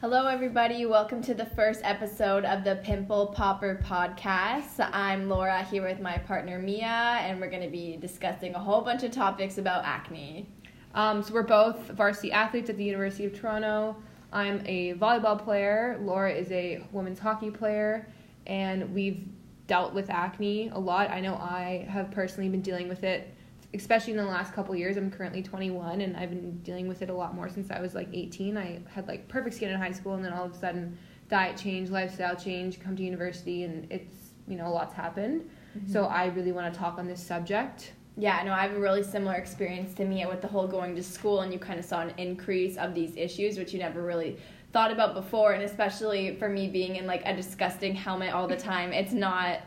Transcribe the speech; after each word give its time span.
Hello, 0.00 0.28
everybody. 0.28 0.86
Welcome 0.86 1.20
to 1.24 1.34
the 1.34 1.44
first 1.44 1.82
episode 1.84 2.46
of 2.46 2.64
the 2.64 2.76
Pimple 2.76 3.26
Popper 3.36 3.78
podcast. 3.84 4.80
I'm 4.94 5.28
Laura 5.28 5.62
here 5.64 5.82
with 5.82 6.00
my 6.00 6.16
partner 6.16 6.58
Mia, 6.58 6.86
and 6.86 7.38
we're 7.38 7.50
going 7.50 7.64
to 7.64 7.68
be 7.68 7.98
discussing 7.98 8.54
a 8.54 8.58
whole 8.58 8.80
bunch 8.80 9.02
of 9.02 9.10
topics 9.10 9.58
about 9.58 9.84
acne. 9.84 10.48
Um, 10.94 11.22
so 11.22 11.34
we're 11.34 11.42
both 11.42 11.88
varsity 11.88 12.32
athletes 12.32 12.70
at 12.70 12.78
the 12.78 12.84
University 12.84 13.26
of 13.26 13.38
Toronto. 13.38 13.94
I'm 14.32 14.62
a 14.64 14.94
volleyball 14.94 15.38
player. 15.38 15.98
Laura 16.00 16.32
is 16.32 16.50
a 16.50 16.82
women's 16.92 17.18
hockey 17.18 17.50
player, 17.50 18.08
and 18.46 18.94
we've 18.94 19.28
dealt 19.66 19.92
with 19.92 20.08
acne 20.08 20.70
a 20.70 20.78
lot. 20.78 21.10
I 21.10 21.20
know 21.20 21.34
I 21.34 21.86
have 21.90 22.10
personally 22.10 22.48
been 22.48 22.62
dealing 22.62 22.88
with 22.88 23.04
it 23.04 23.34
especially 23.74 24.12
in 24.12 24.16
the 24.16 24.24
last 24.24 24.52
couple 24.52 24.74
years 24.74 24.96
i'm 24.96 25.10
currently 25.10 25.42
21 25.42 26.00
and 26.00 26.16
i've 26.16 26.30
been 26.30 26.58
dealing 26.58 26.88
with 26.88 27.02
it 27.02 27.10
a 27.10 27.14
lot 27.14 27.34
more 27.34 27.48
since 27.48 27.70
i 27.70 27.80
was 27.80 27.94
like 27.94 28.08
18 28.12 28.56
i 28.56 28.80
had 28.88 29.06
like 29.06 29.28
perfect 29.28 29.56
skin 29.56 29.70
in 29.70 29.76
high 29.76 29.92
school 29.92 30.14
and 30.14 30.24
then 30.24 30.32
all 30.32 30.44
of 30.44 30.52
a 30.52 30.58
sudden 30.58 30.96
diet 31.28 31.56
change 31.56 31.90
lifestyle 31.90 32.34
change 32.34 32.80
come 32.80 32.96
to 32.96 33.02
university 33.02 33.64
and 33.64 33.90
it's 33.90 34.32
you 34.48 34.56
know 34.56 34.66
a 34.66 34.72
lot's 34.72 34.94
happened 34.94 35.48
mm-hmm. 35.76 35.92
so 35.92 36.04
i 36.04 36.26
really 36.26 36.52
want 36.52 36.72
to 36.72 36.78
talk 36.78 36.98
on 36.98 37.06
this 37.06 37.22
subject 37.22 37.92
yeah, 38.16 38.42
no, 38.42 38.52
I 38.52 38.62
have 38.62 38.72
a 38.72 38.80
really 38.80 39.02
similar 39.02 39.34
experience 39.34 39.94
to 39.94 40.04
Mia 40.04 40.28
with 40.28 40.42
the 40.42 40.48
whole 40.48 40.66
going 40.66 40.94
to 40.96 41.02
school, 41.02 41.40
and 41.40 41.52
you 41.52 41.58
kind 41.58 41.78
of 41.78 41.84
saw 41.86 42.00
an 42.00 42.12
increase 42.18 42.76
of 42.76 42.94
these 42.94 43.16
issues, 43.16 43.56
which 43.56 43.72
you 43.72 43.78
never 43.78 44.02
really 44.02 44.36
thought 44.72 44.92
about 44.92 45.14
before. 45.14 45.52
And 45.52 45.62
especially 45.62 46.36
for 46.36 46.48
me 46.48 46.68
being 46.68 46.96
in 46.96 47.06
like 47.06 47.22
a 47.24 47.34
disgusting 47.34 47.94
helmet 47.94 48.32
all 48.34 48.46
the 48.46 48.56
time, 48.56 48.92
it's 48.92 49.12
not 49.12 49.60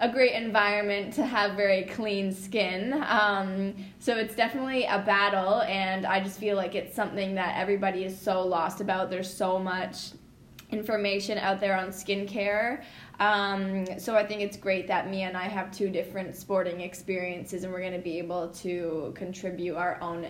a 0.00 0.08
great 0.08 0.32
environment 0.32 1.12
to 1.12 1.24
have 1.24 1.56
very 1.56 1.82
clean 1.82 2.32
skin. 2.32 3.04
Um, 3.06 3.74
so 3.98 4.16
it's 4.16 4.34
definitely 4.34 4.84
a 4.84 4.98
battle, 4.98 5.60
and 5.62 6.06
I 6.06 6.20
just 6.20 6.40
feel 6.40 6.56
like 6.56 6.74
it's 6.74 6.96
something 6.96 7.34
that 7.34 7.58
everybody 7.58 8.04
is 8.04 8.18
so 8.18 8.44
lost 8.46 8.80
about. 8.80 9.10
There's 9.10 9.32
so 9.32 9.58
much 9.58 10.12
information 10.70 11.36
out 11.36 11.60
there 11.60 11.76
on 11.76 11.88
skincare. 11.88 12.82
Um, 13.18 13.84
so 13.98 14.16
I 14.16 14.24
think 14.24 14.40
it's 14.40 14.56
great 14.56 14.86
that 14.88 15.10
Mia 15.10 15.26
and 15.26 15.36
I 15.36 15.48
have 15.48 15.70
two 15.70 15.90
different 15.90 16.34
sporting 16.34 16.80
experiences, 16.80 17.64
and 17.64 17.72
we're 17.72 17.80
going 17.80 17.92
to 17.92 17.98
be 17.98 18.18
able 18.18 18.48
to 18.48 19.12
contribute 19.14 19.76
our 19.76 20.00
own 20.00 20.28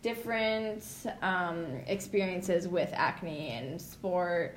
different 0.00 0.84
um, 1.22 1.66
experiences 1.88 2.68
with 2.68 2.90
acne 2.92 3.48
and 3.48 3.82
sport. 3.82 4.56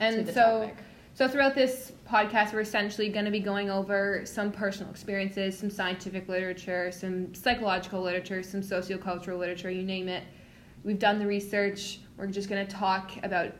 And 0.00 0.26
so. 0.28 0.68
Topic 0.68 0.76
so, 1.14 1.28
throughout 1.28 1.54
this 1.54 1.92
podcast, 2.08 2.54
we're 2.54 2.60
essentially 2.60 3.10
going 3.10 3.26
to 3.26 3.30
be 3.30 3.40
going 3.40 3.68
over 3.68 4.22
some 4.24 4.50
personal 4.50 4.90
experiences, 4.90 5.58
some 5.58 5.68
scientific 5.68 6.26
literature, 6.26 6.90
some 6.90 7.34
psychological 7.34 8.00
literature, 8.00 8.42
some 8.42 8.62
sociocultural 8.62 9.38
literature, 9.38 9.70
you 9.70 9.82
name 9.82 10.08
it. 10.08 10.24
We've 10.84 10.98
done 10.98 11.18
the 11.18 11.26
research. 11.26 12.00
We're 12.16 12.28
just 12.28 12.48
going 12.48 12.66
to 12.66 12.72
talk 12.74 13.12
about 13.22 13.52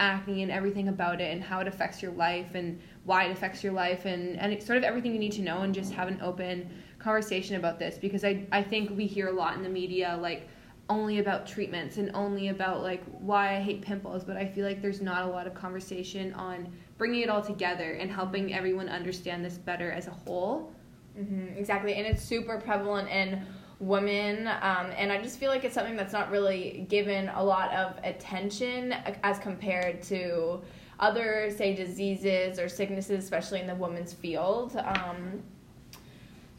acne 0.00 0.42
and 0.42 0.50
everything 0.50 0.88
about 0.88 1.20
it 1.20 1.32
and 1.32 1.42
how 1.42 1.60
it 1.60 1.68
affects 1.68 2.02
your 2.02 2.12
life 2.12 2.54
and 2.54 2.80
why 3.04 3.24
it 3.24 3.30
affects 3.30 3.62
your 3.62 3.72
life 3.72 4.04
and, 4.04 4.36
and 4.38 4.60
sort 4.62 4.76
of 4.76 4.82
everything 4.82 5.12
you 5.12 5.18
need 5.18 5.32
to 5.32 5.42
know 5.42 5.62
and 5.62 5.72
just 5.72 5.92
have 5.92 6.08
an 6.08 6.20
open 6.20 6.68
conversation 6.98 7.56
about 7.56 7.78
this 7.78 7.96
because 7.96 8.24
I, 8.24 8.44
I 8.52 8.62
think 8.62 8.90
we 8.96 9.06
hear 9.06 9.28
a 9.28 9.32
lot 9.32 9.56
in 9.56 9.62
the 9.62 9.68
media 9.68 10.18
like 10.20 10.48
only 10.88 11.18
about 11.18 11.46
treatments 11.46 11.96
and 11.96 12.10
only 12.14 12.48
about 12.48 12.82
like 12.82 13.02
why 13.20 13.56
I 13.56 13.60
hate 13.60 13.82
pimples, 13.82 14.24
but 14.24 14.36
I 14.36 14.46
feel 14.46 14.64
like 14.64 14.82
there's 14.82 15.00
not 15.00 15.24
a 15.24 15.26
lot 15.26 15.46
of 15.46 15.54
conversation 15.54 16.32
on 16.34 16.72
bringing 16.98 17.22
it 17.22 17.28
all 17.28 17.42
together 17.42 17.92
and 17.92 18.10
helping 18.10 18.54
everyone 18.54 18.88
understand 18.88 19.44
this 19.44 19.58
better 19.58 19.90
as 19.92 20.06
a 20.06 20.10
whole. 20.10 20.72
Mm-hmm, 21.18 21.58
exactly, 21.58 21.94
and 21.94 22.06
it's 22.06 22.22
super 22.22 22.58
prevalent 22.58 23.08
in 23.08 23.44
women, 23.78 24.46
um, 24.46 24.90
and 24.96 25.12
I 25.12 25.20
just 25.22 25.38
feel 25.38 25.50
like 25.50 25.64
it's 25.64 25.74
something 25.74 25.96
that's 25.96 26.12
not 26.12 26.30
really 26.30 26.86
given 26.88 27.28
a 27.30 27.42
lot 27.42 27.72
of 27.74 27.98
attention 28.04 28.92
as 29.22 29.38
compared 29.38 30.02
to 30.04 30.62
other, 30.98 31.52
say, 31.54 31.74
diseases 31.74 32.58
or 32.58 32.68
sicknesses, 32.68 33.22
especially 33.22 33.60
in 33.60 33.66
the 33.66 33.74
women's 33.74 34.14
field. 34.14 34.76
Um, 34.76 35.42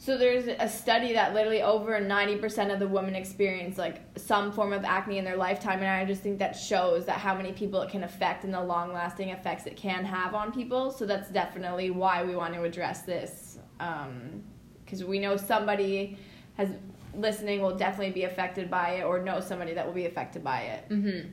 so 0.08 0.17
there's 0.17 0.47
a 0.47 0.69
study 0.69 1.12
that 1.12 1.34
literally 1.34 1.62
over 1.62 2.00
90% 2.00 2.72
of 2.72 2.79
the 2.79 2.88
women 2.88 3.13
experience 3.13 3.78
like 3.78 4.00
some 4.16 4.53
form 4.53 4.72
of 4.72 4.85
acne 4.85 5.18
in 5.18 5.25
their 5.25 5.35
lifetime 5.35 5.79
and 5.79 5.90
I 5.90 6.06
just 6.06 6.22
think 6.22 6.40
that 6.40 6.56
shows 6.56 7.03
that 7.07 7.18
how 7.18 7.35
many 7.35 7.51
people 7.51 7.81
it 7.81 7.90
can 7.90 8.06
affect 8.06 8.46
and 8.46 8.53
the 8.53 8.63
long-lasting 8.63 9.28
effects 9.31 9.66
it 9.66 9.75
can 9.75 10.06
have 10.06 10.34
on 10.34 10.53
people. 10.53 10.91
So 10.91 11.06
that's 11.06 11.29
definitely 11.29 11.90
why 11.90 12.23
we 12.23 12.38
want 12.38 12.53
to 12.53 12.63
address 12.63 13.01
this 13.01 13.59
because 13.78 15.01
um, 15.01 15.07
we 15.09 15.19
know 15.19 15.35
somebody 15.35 16.17
has 16.56 16.69
listening 17.13 17.62
will 17.62 17.75
definitely 17.75 18.13
be 18.13 18.23
affected 18.23 18.72
by 18.72 18.91
it 18.91 19.03
or 19.03 19.22
know 19.22 19.41
somebody 19.41 19.73
that 19.73 19.85
will 19.85 19.94
be 19.94 20.06
affected 20.06 20.41
by 20.41 20.62
it. 20.62 20.88
Mm-hmm. 20.88 21.29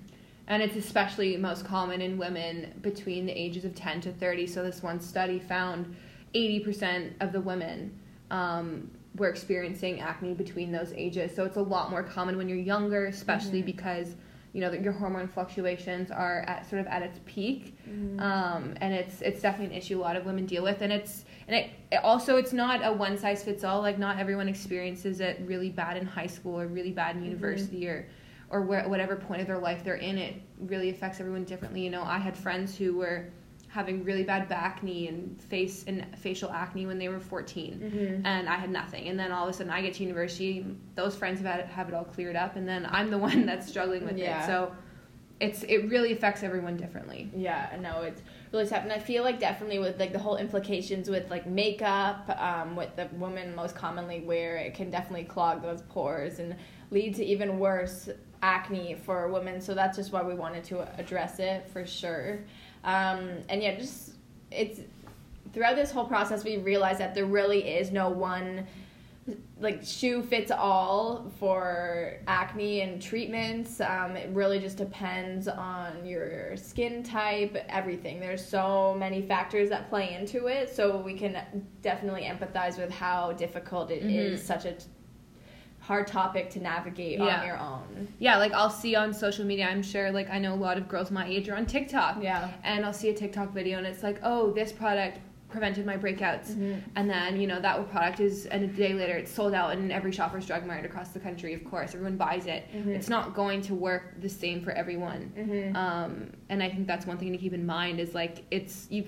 And 0.49 0.63
it's 0.65 0.75
especially 0.75 1.37
most 1.37 1.65
common 1.65 2.03
in 2.03 2.19
women 2.19 2.77
between 2.83 3.25
the 3.25 3.41
ages 3.41 3.65
of 3.65 3.77
10 3.77 4.01
to 4.01 4.13
30. 4.13 4.49
So 4.49 4.65
this 4.65 4.83
one 4.83 4.99
study 4.99 5.39
found 5.39 5.95
80% 6.35 7.13
of 7.21 7.31
the 7.31 7.41
women 7.41 8.01
um, 8.35 8.91
we're 9.17 9.29
experiencing 9.29 10.01
acne 10.01 10.35
between 10.35 10.73
those 10.73 10.93
ages. 10.95 11.35
So 11.35 11.45
it's 11.45 11.57
a 11.57 11.63
lot 11.63 11.91
more 11.91 12.03
common 12.03 12.37
when 12.37 12.49
you're 12.49 12.59
younger, 12.59 13.07
especially 13.07 13.61
mm-hmm. 13.61 13.67
because 13.67 14.17
you 14.53 14.61
know 14.61 14.71
that 14.71 14.83
your 14.83 14.93
hormone 14.93 15.27
fluctuations 15.27 16.11
are 16.13 16.45
at 16.47 16.69
sort 16.69 16.81
of 16.81 16.87
at 16.87 17.03
its 17.03 17.19
peak, 17.27 17.77
mm-hmm. 17.89 18.21
um, 18.21 18.75
and 18.81 18.95
it's 18.95 19.21
it's 19.21 19.41
definitely 19.41 19.75
an 19.75 19.83
issue 19.83 19.99
a 19.99 20.03
lot 20.03 20.17
of 20.17 20.27
women 20.27 20.47
deal 20.47 20.63
with, 20.63 20.81
and 20.81 20.93
it's 20.93 21.25
and 21.49 21.57
it, 21.57 21.71
it, 21.91 21.97
also 22.05 22.37
it's 22.37 22.53
not 22.53 22.81
a 22.85 22.93
one 22.93 23.19
size 23.19 23.43
fits 23.43 23.65
all. 23.65 23.81
Like 23.83 23.99
not 23.99 24.19
everyone 24.19 24.49
experiences 24.49 25.21
it 25.21 25.41
really 25.45 25.71
bad 25.71 25.97
in 25.97 26.07
high 26.07 26.29
school 26.29 26.61
or 26.61 26.67
really 26.69 26.93
bad 26.93 27.17
in 27.17 27.23
mm-hmm. 27.23 27.31
university 27.31 27.89
or 27.89 28.07
or 28.51 28.61
where, 28.61 28.89
whatever 28.89 29.17
point 29.17 29.41
of 29.41 29.49
their 29.49 29.59
life 29.59 29.83
they're 29.83 29.97
in. 29.97 30.19
It 30.19 30.41
really 30.61 30.91
affects 30.91 31.19
everyone 31.19 31.45
differently. 31.45 31.81
You 31.83 31.91
know, 31.91 32.03
I 32.03 32.19
had 32.19 32.37
friends 32.37 32.77
who 32.77 32.97
were 32.97 33.27
having 33.75 34.05
really 34.05 34.23
bad 34.23 34.49
bacne 34.49 35.09
and 35.09 35.43
face 35.43 35.85
and 35.89 36.07
facial 36.17 36.49
acne 36.53 36.87
when 36.87 36.97
they 36.97 37.09
were 37.09 37.19
14 37.19 37.75
mm-hmm. 37.75 38.25
and 38.25 38.49
i 38.49 38.55
had 38.55 38.71
nothing. 38.71 39.09
And 39.09 39.19
then 39.19 39.33
all 39.33 39.49
of 39.49 39.51
a 39.51 39.53
sudden 39.53 39.73
i 39.73 39.83
get 39.83 39.95
to 39.95 40.05
university 40.05 40.65
those 40.95 41.17
friends 41.17 41.41
have, 41.41 41.59
it, 41.59 41.67
have 41.67 41.89
it 41.89 41.95
all 41.95 42.05
cleared 42.05 42.37
up 42.37 42.55
and 42.55 42.69
then 42.69 42.87
i'm 42.91 43.11
the 43.11 43.19
one 43.29 43.45
that's 43.47 43.67
struggling 43.67 44.05
with 44.05 44.17
yeah. 44.17 44.45
it 44.45 44.47
so 44.47 44.73
it's 45.41 45.65
it 45.65 45.89
really 45.91 46.13
affects 46.13 46.45
everyone 46.45 46.77
differently. 46.77 47.29
Yeah 47.37 47.69
And 47.73 47.83
no 47.83 48.03
it's 48.03 48.23
really 48.53 48.69
tough 48.69 48.85
and 48.85 48.93
i 48.93 49.01
feel 49.01 49.25
like 49.25 49.41
definitely 49.41 49.81
with 49.81 49.99
like 49.99 50.13
the 50.13 50.21
whole 50.21 50.37
implications 50.37 51.11
with 51.11 51.29
like 51.29 51.45
makeup 51.45 52.31
um, 52.41 52.77
with 52.77 52.95
the 52.95 53.09
women 53.15 53.57
most 53.57 53.75
commonly 53.75 54.21
wear 54.21 54.57
it 54.57 54.75
can 54.75 54.89
definitely 54.89 55.25
clog 55.25 55.61
those 55.63 55.83
pores 55.83 56.39
and 56.39 56.55
lead 56.93 57.17
to 57.17 57.25
even 57.25 57.59
worse 57.59 58.09
acne 58.45 58.95
for 58.95 59.29
women. 59.29 59.61
So 59.61 59.75
that's 59.75 59.97
just 59.97 60.13
why 60.13 60.23
we 60.23 60.35
wanted 60.35 60.65
to 60.65 60.83
address 61.01 61.39
it 61.39 61.69
for 61.71 61.87
sure 61.87 62.41
um, 62.85 63.31
and 63.49 63.63
yeah, 63.63 63.77
just 63.77 64.13
it's 64.51 64.81
throughout 65.53 65.77
this 65.77 65.91
whole 65.91 66.05
process 66.05 66.45
we 66.45 66.59
realized 66.59 67.01
that 67.01 67.15
there 67.15 67.27
really 67.27 67.63
is 67.63 67.91
no 67.91 68.09
one 68.09 68.67
like 69.59 69.83
shoe 69.83 70.23
fits 70.23 70.51
all 70.51 71.31
for 71.39 72.19
acne 72.27 72.83
and 72.83 73.01
treatments. 73.01 73.81
Um, 73.81 74.17
it 74.17 74.29
really 74.35 74.59
just 74.59 74.77
depends 74.77 75.49
on 75.49 76.05
your 76.05 76.57
skin 76.57 77.03
type, 77.03 77.57
everything. 77.69 78.21
There's 78.21 78.45
so 78.45 78.95
many 78.99 79.23
factors 79.23 79.71
that 79.71 79.89
play 79.89 80.15
into 80.15 80.47
it, 80.49 80.69
so 80.69 80.99
we 80.99 81.15
can 81.15 81.67
definitely 81.81 82.23
empathize 82.23 82.79
with 82.79 82.91
how 82.91 83.33
difficult 83.33 83.91
it 83.91 84.03
mm-hmm. 84.03 84.11
is 84.11 84.45
such 84.45 84.67
a 84.67 84.75
hard 85.85 86.07
topic 86.07 86.49
to 86.49 86.61
navigate 86.61 87.19
yeah. 87.19 87.41
on 87.41 87.47
your 87.47 87.59
own. 87.59 88.09
Yeah, 88.19 88.39
like 88.39 88.53
I'll 88.53 88.71
see 88.71 88.95
on 88.97 89.13
social 89.13 89.45
media, 89.45 89.69
I'm 89.69 89.83
sure 89.83 90.11
like 90.11 90.31
I 90.31 90.39
know 90.39 90.55
a 90.55 90.57
lot 90.57 90.79
of 90.79 90.89
girls 90.89 91.11
my 91.11 91.27
age 91.27 91.49
are 91.49 91.57
on 91.57 91.67
TikTok. 91.67 92.23
Yeah. 92.23 92.51
And 92.63 92.87
I'll 92.87 92.93
see 92.93 93.11
a 93.11 93.15
TikTok 93.15 93.53
video 93.53 93.79
and 93.79 93.87
it's 93.87 94.03
like, 94.03 94.19
"Oh, 94.23 94.51
this 94.53 94.73
product 94.73 95.19
prevented 95.51 95.85
my 95.85 95.99
breakouts." 95.99 96.53
Mm-hmm. 96.53 96.79
And 96.97 97.11
then, 97.11 97.39
you 97.39 97.47
know, 97.47 97.61
that 97.61 97.91
product 97.91 98.21
is 98.21 98.47
and 98.47 98.65
a 98.65 98.67
day 98.67 98.95
later 98.95 99.13
it's 99.13 99.31
sold 99.31 99.53
out 99.53 99.77
in 99.77 99.91
every 99.91 100.11
Shoppers 100.11 100.47
Drug 100.47 100.67
Mart 100.67 100.87
across 100.87 101.11
the 101.11 101.21
country, 101.21 101.53
of 101.53 101.63
course. 101.65 101.95
Everyone 101.95 102.17
buys 102.17 102.47
it. 102.47 102.67
Mm-hmm. 102.75 102.91
It's 102.93 103.11
not 103.11 103.35
going 103.35 103.61
to 103.63 103.75
work 103.75 104.21
the 104.23 104.29
same 104.29 104.63
for 104.63 104.71
everyone. 104.71 105.33
Mm-hmm. 105.37 105.77
Um, 105.77 106.31
and 106.49 106.63
I 106.63 106.71
think 106.71 106.87
that's 106.87 107.07
one 107.07 107.19
thing 107.19 107.31
to 107.33 107.39
keep 107.39 107.53
in 107.53 107.67
mind 107.67 108.01
is 108.01 108.15
like 108.15 108.45
it's 108.51 108.87
you 108.91 109.05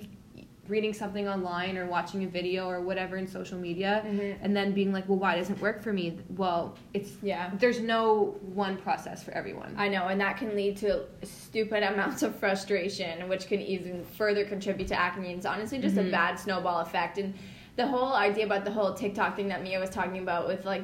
reading 0.67 0.93
something 0.93 1.27
online 1.27 1.77
or 1.77 1.85
watching 1.85 2.23
a 2.23 2.27
video 2.27 2.67
or 2.67 2.81
whatever 2.81 3.17
in 3.17 3.27
social 3.27 3.57
media 3.57 4.03
mm-hmm. 4.05 4.43
and 4.43 4.55
then 4.55 4.73
being 4.73 4.91
like 4.91 5.07
well 5.07 5.17
why 5.17 5.35
doesn't 5.35 5.55
it 5.55 5.61
work 5.61 5.81
for 5.81 5.93
me? 5.93 6.17
Well 6.35 6.77
it's 6.93 7.11
yeah. 7.21 7.51
there's 7.55 7.79
no 7.79 8.35
one 8.53 8.77
process 8.77 9.23
for 9.23 9.31
everyone. 9.31 9.75
I 9.77 9.87
know 9.87 10.07
and 10.07 10.19
that 10.21 10.37
can 10.37 10.55
lead 10.55 10.77
to 10.77 11.05
stupid 11.23 11.83
amounts 11.91 12.23
of 12.23 12.35
frustration 12.35 13.27
which 13.29 13.47
can 13.47 13.61
even 13.61 14.03
further 14.03 14.45
contribute 14.45 14.87
to 14.89 14.99
acne. 14.99 15.33
It's 15.33 15.45
honestly 15.45 15.79
just 15.79 15.95
mm-hmm. 15.95 16.09
a 16.09 16.11
bad 16.11 16.39
snowball 16.39 16.79
effect. 16.81 17.17
And 17.17 17.33
the 17.75 17.87
whole 17.87 18.13
idea 18.13 18.45
about 18.45 18.65
the 18.65 18.71
whole 18.71 18.93
tiktok 18.93 19.35
thing 19.35 19.47
that 19.49 19.63
mia 19.63 19.79
was 19.79 19.89
talking 19.89 20.19
about 20.19 20.47
with 20.47 20.65
like 20.65 20.83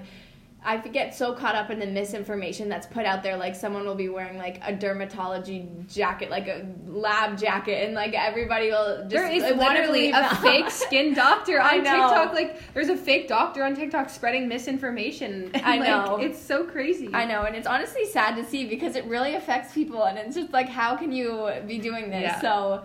I 0.65 0.77
get 0.77 1.13
so 1.13 1.33
caught 1.33 1.55
up 1.55 1.69
in 1.69 1.79
the 1.79 1.85
misinformation 1.85 2.69
that's 2.69 2.87
put 2.87 3.05
out 3.05 3.23
there. 3.23 3.37
Like 3.37 3.55
someone 3.55 3.85
will 3.85 3.95
be 3.95 4.09
wearing 4.09 4.37
like 4.37 4.57
a 4.65 4.73
dermatology 4.73 5.87
jacket, 5.87 6.29
like 6.29 6.47
a 6.47 6.65
lab 6.87 7.37
jacket, 7.37 7.85
and 7.85 7.93
like 7.93 8.13
everybody 8.13 8.69
will 8.69 8.99
just 9.01 9.09
there 9.09 9.27
is 9.27 9.43
literally 9.43 10.09
a 10.09 10.13
that. 10.13 10.41
fake 10.41 10.69
skin 10.69 11.13
doctor 11.15 11.59
on. 11.61 11.83
TikTok. 11.83 12.33
Like, 12.33 12.73
there's 12.73 12.89
a 12.89 12.97
fake 12.97 13.27
doctor 13.27 13.63
on 13.63 13.75
TikTok 13.75 14.09
spreading 14.09 14.47
misinformation. 14.47 15.51
And, 15.53 15.57
I 15.65 15.77
like, 15.77 15.87
know. 15.87 16.17
it's 16.17 16.39
so 16.39 16.65
crazy. 16.65 17.09
I 17.13 17.25
know, 17.25 17.43
and 17.43 17.55
it's 17.55 17.67
honestly 17.67 18.05
sad 18.05 18.35
to 18.35 18.45
see 18.45 18.65
because 18.65 18.95
it 18.95 19.05
really 19.05 19.35
affects 19.35 19.73
people, 19.73 20.03
and 20.03 20.17
it's 20.17 20.35
just 20.35 20.53
like, 20.53 20.69
how 20.69 20.95
can 20.95 21.11
you 21.11 21.51
be 21.67 21.77
doing 21.77 22.09
this? 22.09 22.23
Yeah. 22.23 22.41
So, 22.41 22.83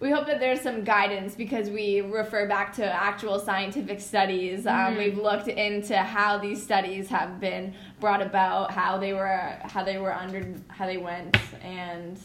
we 0.00 0.10
hope 0.10 0.26
that 0.26 0.40
there's 0.40 0.60
some 0.60 0.84
guidance 0.84 1.34
because 1.34 1.70
we 1.70 2.00
refer 2.02 2.46
back 2.46 2.74
to 2.74 2.84
actual 2.84 3.38
scientific 3.38 4.00
studies. 4.00 4.66
Um, 4.66 4.94
Mhm. 4.94 4.98
we've 4.98 5.18
looked 5.18 5.48
into 5.48 5.96
how 5.96 6.36
these 6.38 6.62
studies 6.62 7.08
have 7.08 7.40
been 7.40 7.74
brought 7.98 8.20
about, 8.20 8.70
how 8.72 8.98
they 8.98 9.12
were, 9.14 9.56
how 9.62 9.82
they 9.84 9.98
were 9.98 10.12
under, 10.14 10.46
how 10.68 10.86
they 10.86 10.98
went, 10.98 11.36
and 11.64 12.18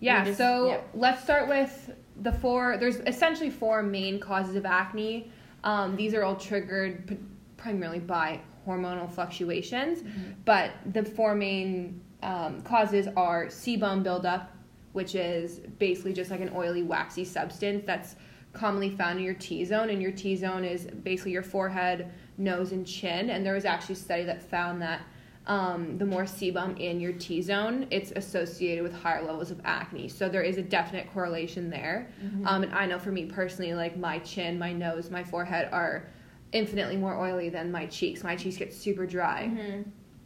Yeah, 0.00 0.24
just- 0.24 0.38
so 0.38 0.66
yeah. 0.68 0.76
let's 0.94 1.22
start 1.22 1.48
with 1.48 1.94
the 2.20 2.32
four. 2.32 2.76
There's 2.76 2.96
essentially 3.00 3.50
four 3.50 3.82
main 3.82 4.18
causes 4.20 4.56
of 4.56 4.66
acne. 4.66 5.30
Um, 5.64 5.96
these 5.96 6.14
are 6.14 6.24
all 6.24 6.36
triggered 6.36 7.06
p- 7.06 7.18
primarily 7.56 7.98
by 8.00 8.40
hormonal 8.66 9.10
fluctuations, 9.10 10.02
but 10.44 10.70
the 10.92 11.04
four 11.04 11.34
main 11.34 12.00
um, 12.22 12.62
causes 12.62 13.06
are 13.16 13.46
sebum 13.46 14.02
buildup, 14.02 14.50
which 14.92 15.14
is 15.14 15.60
basically 15.78 16.12
just 16.12 16.30
like 16.30 16.40
an 16.40 16.50
oily, 16.54 16.82
waxy 16.82 17.24
substance 17.24 17.84
that's 17.86 18.16
commonly 18.52 18.90
found 18.90 19.18
in 19.18 19.24
your 19.24 19.34
T 19.34 19.64
zone. 19.64 19.90
And 19.90 20.00
your 20.02 20.12
T 20.12 20.34
zone 20.36 20.64
is 20.64 20.86
basically 20.86 21.32
your 21.32 21.42
forehead, 21.42 22.10
nose, 22.38 22.72
and 22.72 22.86
chin. 22.86 23.30
And 23.30 23.44
there 23.44 23.54
was 23.54 23.64
actually 23.64 23.94
a 23.94 23.98
study 23.98 24.24
that 24.24 24.42
found 24.42 24.80
that 24.82 25.02
um, 25.46 25.96
the 25.96 26.04
more 26.04 26.24
sebum 26.24 26.78
in 26.78 27.00
your 27.00 27.12
T 27.12 27.40
zone, 27.40 27.86
it's 27.90 28.12
associated 28.16 28.82
with 28.82 28.92
higher 28.92 29.22
levels 29.24 29.50
of 29.50 29.60
acne. 29.64 30.08
So 30.08 30.28
there 30.28 30.42
is 30.42 30.58
a 30.58 30.62
definite 30.62 31.10
correlation 31.12 31.70
there. 31.70 32.10
Um, 32.46 32.64
and 32.64 32.74
I 32.74 32.84
know 32.86 32.98
for 32.98 33.10
me 33.12 33.24
personally, 33.26 33.72
like 33.74 33.96
my 33.96 34.18
chin, 34.18 34.58
my 34.58 34.72
nose, 34.72 35.10
my 35.10 35.24
forehead 35.24 35.70
are 35.72 36.08
infinitely 36.52 36.96
more 36.96 37.18
oily 37.18 37.48
than 37.48 37.70
my 37.72 37.86
cheeks. 37.86 38.22
My 38.22 38.36
cheeks 38.36 38.56
get 38.56 38.72
super 38.74 39.06
dry. 39.06 39.50
Mhm. 39.52 39.84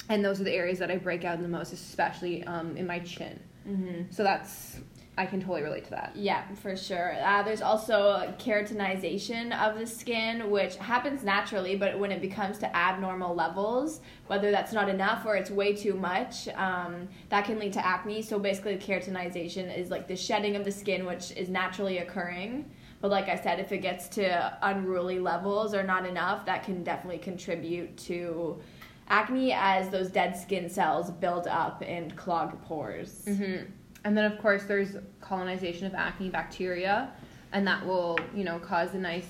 And 0.08 0.24
those 0.24 0.40
are 0.40 0.44
the 0.44 0.52
areas 0.52 0.78
that 0.80 0.90
I 0.90 0.96
break 0.96 1.24
out 1.24 1.36
in 1.36 1.42
the 1.42 1.48
most, 1.48 1.72
especially 1.72 2.42
um, 2.44 2.76
in 2.76 2.86
my 2.86 2.98
chin. 2.98 3.38
Mhm. 3.66 4.12
So 4.12 4.22
that's, 4.22 4.80
I 5.16 5.26
can 5.26 5.40
totally 5.40 5.62
relate 5.62 5.84
to 5.84 5.90
that. 5.90 6.12
Yeah, 6.14 6.42
for 6.54 6.74
sure. 6.74 7.14
Uh, 7.22 7.42
there's 7.42 7.60
also 7.60 8.34
keratinization 8.38 9.52
of 9.60 9.78
the 9.78 9.86
skin, 9.86 10.50
which 10.50 10.76
happens 10.76 11.22
naturally, 11.22 11.76
but 11.76 11.98
when 11.98 12.10
it 12.10 12.20
becomes 12.20 12.58
to 12.58 12.76
abnormal 12.76 13.34
levels, 13.34 14.00
whether 14.26 14.50
that's 14.50 14.72
not 14.72 14.88
enough 14.88 15.26
or 15.26 15.36
it's 15.36 15.50
way 15.50 15.74
too 15.74 15.94
much, 15.94 16.48
um, 16.54 17.08
that 17.28 17.44
can 17.44 17.58
lead 17.58 17.74
to 17.74 17.86
acne. 17.86 18.22
So 18.22 18.38
basically, 18.38 18.76
keratinization 18.76 19.76
is 19.76 19.90
like 19.90 20.08
the 20.08 20.16
shedding 20.16 20.56
of 20.56 20.64
the 20.64 20.72
skin, 20.72 21.04
which 21.04 21.32
is 21.32 21.48
naturally 21.48 21.98
occurring. 21.98 22.70
But 23.02 23.10
like 23.10 23.28
I 23.28 23.36
said, 23.36 23.58
if 23.58 23.72
it 23.72 23.78
gets 23.78 24.08
to 24.10 24.56
unruly 24.62 25.18
levels 25.18 25.74
or 25.74 25.82
not 25.82 26.06
enough, 26.06 26.46
that 26.46 26.62
can 26.62 26.84
definitely 26.84 27.18
contribute 27.18 27.96
to 27.98 28.60
acne 29.12 29.52
as 29.52 29.90
those 29.90 30.10
dead 30.10 30.34
skin 30.36 30.68
cells 30.68 31.10
build 31.10 31.46
up 31.46 31.82
and 31.86 32.16
clog 32.16 32.60
pores. 32.62 33.22
hmm 33.26 33.56
And 34.04 34.16
then, 34.16 34.24
of 34.24 34.40
course, 34.40 34.64
there's 34.64 34.96
colonization 35.20 35.86
of 35.86 35.94
acne 35.94 36.30
bacteria, 36.30 37.10
and 37.52 37.66
that 37.66 37.86
will, 37.86 38.18
you 38.34 38.42
know, 38.42 38.58
cause 38.58 38.94
a 38.94 38.98
nice 38.98 39.28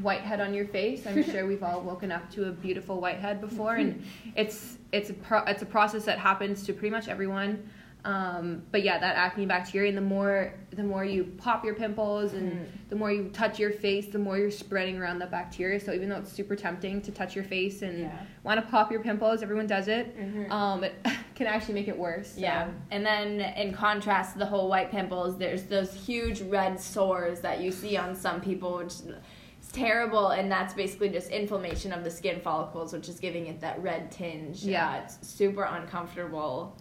whitehead 0.00 0.40
on 0.40 0.54
your 0.54 0.66
face. 0.66 1.06
I'm 1.06 1.22
sure 1.30 1.46
we've 1.46 1.64
all 1.64 1.82
woken 1.82 2.10
up 2.12 2.30
to 2.30 2.48
a 2.48 2.52
beautiful 2.52 3.00
whitehead 3.00 3.40
before, 3.40 3.74
and 3.74 4.02
it's 4.36 4.78
it's 4.92 5.10
a 5.10 5.14
pro- 5.14 5.44
it's 5.44 5.62
a 5.62 5.66
process 5.66 6.04
that 6.04 6.18
happens 6.18 6.64
to 6.66 6.72
pretty 6.72 6.90
much 6.90 7.08
everyone. 7.08 7.68
Um, 8.04 8.62
but 8.70 8.82
yeah, 8.82 8.98
that 8.98 9.16
acne 9.16 9.46
bacteria, 9.46 9.88
and 9.88 9.96
the 9.96 10.02
more 10.02 10.52
the 10.70 10.82
more 10.82 11.04
you 11.04 11.24
pop 11.38 11.64
your 11.64 11.74
pimples, 11.74 12.34
and 12.34 12.52
Mhm. 12.52 12.66
the 12.90 12.96
more 12.96 13.10
you 13.10 13.30
touch 13.32 13.58
your 13.58 13.70
face, 13.70 14.08
the 14.08 14.18
more 14.18 14.36
you're 14.36 14.50
spreading 14.50 14.98
around 14.98 15.20
that 15.20 15.30
bacteria. 15.30 15.80
So 15.80 15.92
even 15.92 16.08
though 16.10 16.16
it's 16.18 16.32
super 16.32 16.54
tempting 16.56 17.00
to 17.02 17.12
touch 17.12 17.34
your 17.34 17.44
face 17.44 17.80
and 17.82 18.00
Yeah. 18.00 18.12
want 18.42 18.60
to 18.60 18.66
pop 18.70 18.90
your 18.92 19.00
pimples, 19.00 19.42
everyone 19.42 19.66
does 19.66 19.88
it. 19.88 20.14
Mhm. 20.18 20.50
Um, 20.50 20.84
it 20.84 20.94
can 21.34 21.46
actually 21.46 21.74
make 21.74 21.88
it 21.88 21.96
worse. 21.98 22.32
so- 22.32 22.40
Yeah, 22.40 22.68
and 22.90 23.06
then 23.06 23.40
in 23.40 23.72
contrast 23.72 24.34
to 24.34 24.38
the 24.40 24.46
whole 24.46 24.68
white 24.68 24.90
pimples, 24.90 25.38
there's 25.38 25.62
those 25.64 25.94
huge 25.94 26.42
red 26.42 26.78
sores 26.80 27.40
that 27.40 27.60
you 27.60 27.70
see 27.70 27.96
on 27.96 28.14
some 28.14 28.40
people, 28.40 28.76
which 28.78 28.92
is 28.94 29.70
terrible, 29.72 30.28
and 30.28 30.50
that's 30.52 30.74
basically 30.74 31.08
just 31.08 31.30
inflammation 31.30 31.92
of 31.92 32.04
the 32.04 32.10
skin 32.10 32.38
follicles, 32.40 32.92
which 32.92 33.08
is 33.08 33.18
giving 33.18 33.46
it 33.46 33.60
that 33.60 33.80
red 33.82 34.10
tinge. 34.10 34.62
Yeah. 34.64 34.90
Uh, 34.90 35.00
it's 35.04 35.26
super 35.26 35.62
uncomfortable. 35.62 36.76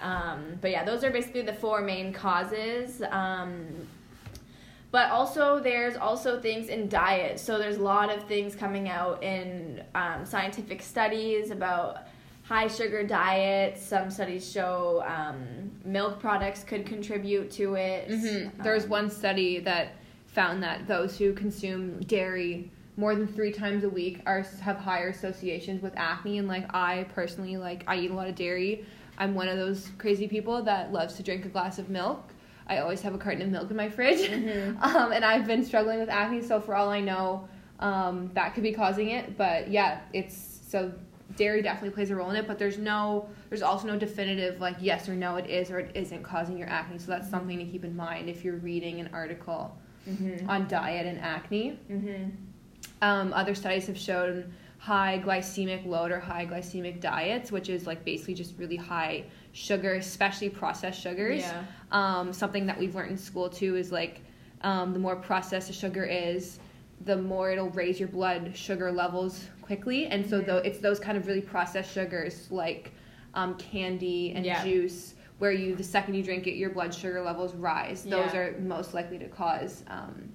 Um, 0.00 0.58
but 0.60 0.70
yeah, 0.70 0.84
those 0.84 1.04
are 1.04 1.10
basically 1.10 1.42
the 1.42 1.54
four 1.54 1.80
main 1.80 2.12
causes. 2.12 3.02
Um, 3.10 3.66
but 4.92 5.10
also, 5.10 5.60
there's 5.60 5.96
also 5.96 6.40
things 6.40 6.68
in 6.68 6.88
diet. 6.88 7.38
So 7.38 7.58
there's 7.58 7.76
a 7.76 7.82
lot 7.82 8.10
of 8.10 8.24
things 8.24 8.54
coming 8.54 8.88
out 8.88 9.22
in 9.22 9.82
um, 9.94 10.24
scientific 10.24 10.80
studies 10.80 11.50
about 11.50 12.04
high 12.44 12.68
sugar 12.68 13.02
diets. 13.02 13.84
Some 13.84 14.10
studies 14.10 14.50
show 14.50 15.04
um, 15.06 15.70
milk 15.84 16.20
products 16.20 16.62
could 16.62 16.86
contribute 16.86 17.50
to 17.52 17.74
it. 17.74 18.08
hmm 18.08 18.62
was 18.72 18.84
Um, 18.84 18.90
one 18.90 19.10
study 19.10 19.58
that 19.60 19.94
found 20.26 20.62
that 20.62 20.86
those 20.86 21.18
who 21.18 21.32
consume 21.32 22.00
dairy 22.00 22.70
more 22.96 23.14
than 23.14 23.26
three 23.26 23.52
times 23.52 23.84
a 23.84 23.88
week 23.88 24.22
are 24.24 24.42
have 24.60 24.76
higher 24.76 25.08
associations 25.08 25.82
with 25.82 25.92
acne. 25.96 26.38
And 26.38 26.48
like 26.48 26.72
I 26.72 27.06
personally, 27.14 27.56
like 27.56 27.84
I 27.86 27.96
eat 27.96 28.10
a 28.10 28.14
lot 28.14 28.28
of 28.28 28.34
dairy. 28.34 28.86
I'm 29.18 29.34
one 29.34 29.48
of 29.48 29.56
those 29.56 29.90
crazy 29.98 30.28
people 30.28 30.62
that 30.64 30.92
loves 30.92 31.14
to 31.14 31.22
drink 31.22 31.44
a 31.44 31.48
glass 31.48 31.78
of 31.78 31.88
milk. 31.88 32.32
I 32.68 32.78
always 32.78 33.00
have 33.02 33.14
a 33.14 33.18
carton 33.18 33.42
of 33.42 33.48
milk 33.48 33.70
in 33.70 33.76
my 33.76 33.88
fridge, 33.88 34.28
Mhm. 34.30 34.80
um, 34.82 35.12
and 35.12 35.24
I've 35.24 35.46
been 35.46 35.64
struggling 35.64 35.98
with 36.00 36.08
acne. 36.08 36.42
So 36.42 36.60
for 36.60 36.74
all 36.74 36.88
I 36.90 37.00
know, 37.00 37.48
um, 37.80 38.30
that 38.34 38.54
could 38.54 38.62
be 38.62 38.72
causing 38.72 39.10
it. 39.10 39.36
But 39.36 39.70
yeah, 39.70 40.00
it's 40.12 40.60
so 40.68 40.92
dairy 41.36 41.62
definitely 41.62 41.90
plays 41.90 42.10
a 42.10 42.16
role 42.16 42.30
in 42.30 42.36
it. 42.36 42.46
But 42.46 42.58
there's 42.58 42.78
no, 42.78 43.28
there's 43.48 43.62
also 43.62 43.86
no 43.86 43.96
definitive 43.96 44.60
like 44.60 44.76
yes 44.80 45.08
or 45.08 45.14
no 45.14 45.36
it 45.36 45.48
is 45.48 45.70
or 45.70 45.78
it 45.78 45.92
isn't 45.94 46.22
causing 46.22 46.58
your 46.58 46.68
acne. 46.68 46.98
So 46.98 47.06
that's 47.12 47.28
something 47.30 47.58
to 47.58 47.64
keep 47.64 47.84
in 47.84 47.94
mind 47.96 48.28
if 48.28 48.44
you're 48.44 48.56
reading 48.56 49.00
an 49.00 49.10
article 49.12 49.76
Mhm. 50.08 50.48
on 50.48 50.66
diet 50.68 51.06
and 51.06 51.20
acne. 51.20 51.78
Mhm. 51.90 52.30
Um, 53.02 53.32
other 53.32 53.54
studies 53.54 53.86
have 53.88 53.98
shown 53.98 54.52
high 54.86 55.20
glycemic 55.24 55.84
load 55.84 56.12
or 56.12 56.20
high 56.20 56.46
glycemic 56.46 57.00
diets, 57.00 57.50
which 57.50 57.68
is 57.68 57.88
like 57.88 58.04
basically 58.04 58.34
just 58.34 58.56
really 58.56 58.76
high 58.76 59.24
sugar, 59.52 59.94
especially 59.94 60.48
processed 60.48 61.00
sugars. 61.00 61.40
Yeah. 61.40 61.64
Um, 61.90 62.32
something 62.32 62.66
that 62.66 62.78
we've 62.78 62.94
learned 62.94 63.10
in 63.10 63.18
school 63.18 63.48
too 63.48 63.74
is 63.74 63.90
like 63.90 64.20
um, 64.62 64.92
the 64.92 65.00
more 65.00 65.16
processed 65.16 65.68
a 65.70 65.72
sugar 65.72 66.04
is, 66.04 66.60
the 67.04 67.16
more 67.16 67.50
it'll 67.50 67.70
raise 67.70 67.98
your 67.98 68.08
blood 68.08 68.52
sugar 68.56 68.92
levels 68.92 69.46
quickly. 69.60 70.06
And 70.06 70.24
so 70.24 70.40
Mhm. 70.40 70.46
though 70.46 70.58
it's 70.58 70.78
those 70.78 71.00
kind 71.00 71.18
of 71.18 71.26
really 71.26 71.40
processed 71.42 71.92
sugars 71.92 72.48
like 72.52 72.92
um, 73.34 73.56
candy 73.56 74.32
and 74.36 74.46
Yeah. 74.46 74.62
juice 74.62 75.14
where 75.38 75.50
you 75.50 75.74
the 75.74 75.82
second 75.84 76.14
you 76.14 76.22
drink 76.22 76.46
it 76.46 76.54
your 76.54 76.70
blood 76.70 76.94
sugar 76.94 77.20
levels 77.22 77.54
rise. 77.56 78.04
Those 78.04 78.32
Yeah. 78.32 78.38
are 78.38 78.58
most 78.60 78.94
likely 78.94 79.18
to 79.18 79.26
cause 79.26 79.82
um, 79.88 80.28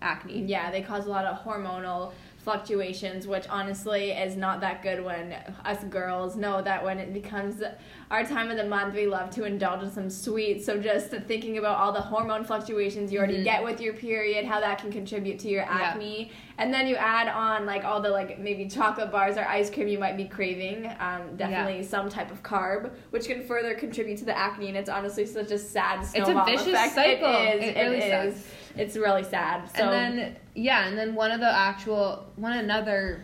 acne. 0.00 0.44
Yeah, 0.44 0.70
they 0.70 0.82
cause 0.82 1.06
a 1.06 1.10
lot 1.10 1.24
of 1.24 1.36
hormonal 1.44 2.12
fluctuations, 2.52 3.26
which 3.26 3.46
honestly 3.50 4.10
is 4.12 4.34
not 4.34 4.58
that 4.62 4.82
good 4.82 5.04
when 5.04 5.34
us 5.66 5.84
girls 5.90 6.34
know 6.34 6.62
that 6.62 6.82
when 6.82 6.98
it 6.98 7.12
becomes 7.12 7.62
our 8.10 8.24
time 8.24 8.50
of 8.50 8.56
the 8.56 8.64
month, 8.64 8.94
we 8.94 9.06
love 9.06 9.28
to 9.28 9.44
indulge 9.44 9.82
in 9.82 9.90
some 9.90 10.08
sweets. 10.08 10.64
So 10.64 10.80
just 10.80 11.10
thinking 11.10 11.58
about 11.58 11.76
all 11.76 11.92
the 11.92 12.00
hormone 12.00 12.44
fluctuations 12.44 13.12
you 13.12 13.18
already 13.18 13.40
Mhm. 13.40 13.44
get 13.44 13.62
with 13.62 13.82
your 13.82 13.92
period, 13.92 14.46
how 14.46 14.60
that 14.60 14.78
can 14.78 14.90
contribute 14.90 15.38
to 15.40 15.48
your 15.48 15.60
Yeah. 15.64 15.90
acne, 15.90 16.32
and 16.56 16.72
then 16.72 16.86
you 16.86 16.96
add 16.96 17.28
on 17.28 17.66
like 17.66 17.84
all 17.84 18.00
the 18.00 18.08
like 18.08 18.38
maybe 18.38 18.66
chocolate 18.66 19.12
bars 19.12 19.36
or 19.36 19.46
ice 19.46 19.68
cream 19.68 19.86
you 19.88 19.98
might 19.98 20.16
be 20.16 20.24
craving, 20.24 20.86
um, 21.00 21.36
definitely 21.36 21.82
some 21.82 22.08
type 22.08 22.30
of 22.30 22.42
carb, 22.42 22.90
which 23.10 23.26
can 23.26 23.42
further 23.42 23.74
contribute 23.74 24.16
to 24.16 24.24
the 24.24 24.36
acne. 24.36 24.68
And 24.68 24.76
it's 24.78 24.88
honestly 24.88 25.26
such 25.26 25.50
a 25.50 25.58
sad 25.58 25.98
a 26.00 26.44
vicious 26.46 26.68
effect. 26.68 26.94
cycle. 26.94 27.28
It 27.28 27.62
is. 27.62 27.68
It 27.68 27.76
really 27.82 27.96
it 27.98 28.24
is. 28.26 28.34
sucks. 28.36 28.54
It's 28.78 28.96
really 28.96 29.24
sad. 29.24 29.68
So 29.76 29.90
and 29.90 30.18
then 30.18 30.36
yeah, 30.54 30.86
and 30.86 30.96
then 30.96 31.14
one 31.14 31.30
of 31.30 31.40
the 31.40 31.50
actual 31.50 32.26
one 32.36 32.52
another 32.52 33.22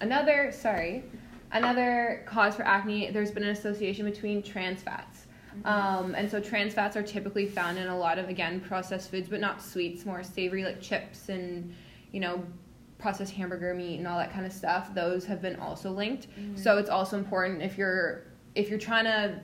another 0.00 0.50
sorry, 0.52 1.04
another 1.52 2.22
cause 2.26 2.56
for 2.56 2.62
acne. 2.62 3.10
There's 3.10 3.30
been 3.30 3.42
an 3.42 3.50
association 3.50 4.04
between 4.04 4.42
trans 4.42 4.82
fats. 4.82 5.26
Um, 5.64 6.14
and 6.14 6.30
so 6.30 6.40
trans 6.40 6.72
fats 6.72 6.96
are 6.96 7.02
typically 7.02 7.46
found 7.46 7.78
in 7.78 7.88
a 7.88 7.98
lot 7.98 8.18
of 8.18 8.28
again 8.28 8.60
processed 8.60 9.10
foods, 9.10 9.28
but 9.28 9.40
not 9.40 9.62
sweets, 9.62 10.06
more 10.06 10.22
savory 10.22 10.64
like 10.64 10.80
chips 10.80 11.28
and 11.28 11.74
you 12.12 12.20
know 12.20 12.44
processed 12.98 13.32
hamburger 13.32 13.74
meat 13.74 13.98
and 13.98 14.06
all 14.06 14.18
that 14.18 14.32
kind 14.32 14.46
of 14.46 14.52
stuff. 14.52 14.94
Those 14.94 15.24
have 15.26 15.42
been 15.42 15.56
also 15.56 15.90
linked. 15.90 16.28
So 16.56 16.78
it's 16.78 16.90
also 16.90 17.16
important 17.18 17.62
if 17.62 17.76
you're 17.76 18.24
if 18.54 18.70
you're 18.70 18.78
trying 18.78 19.04
to 19.04 19.40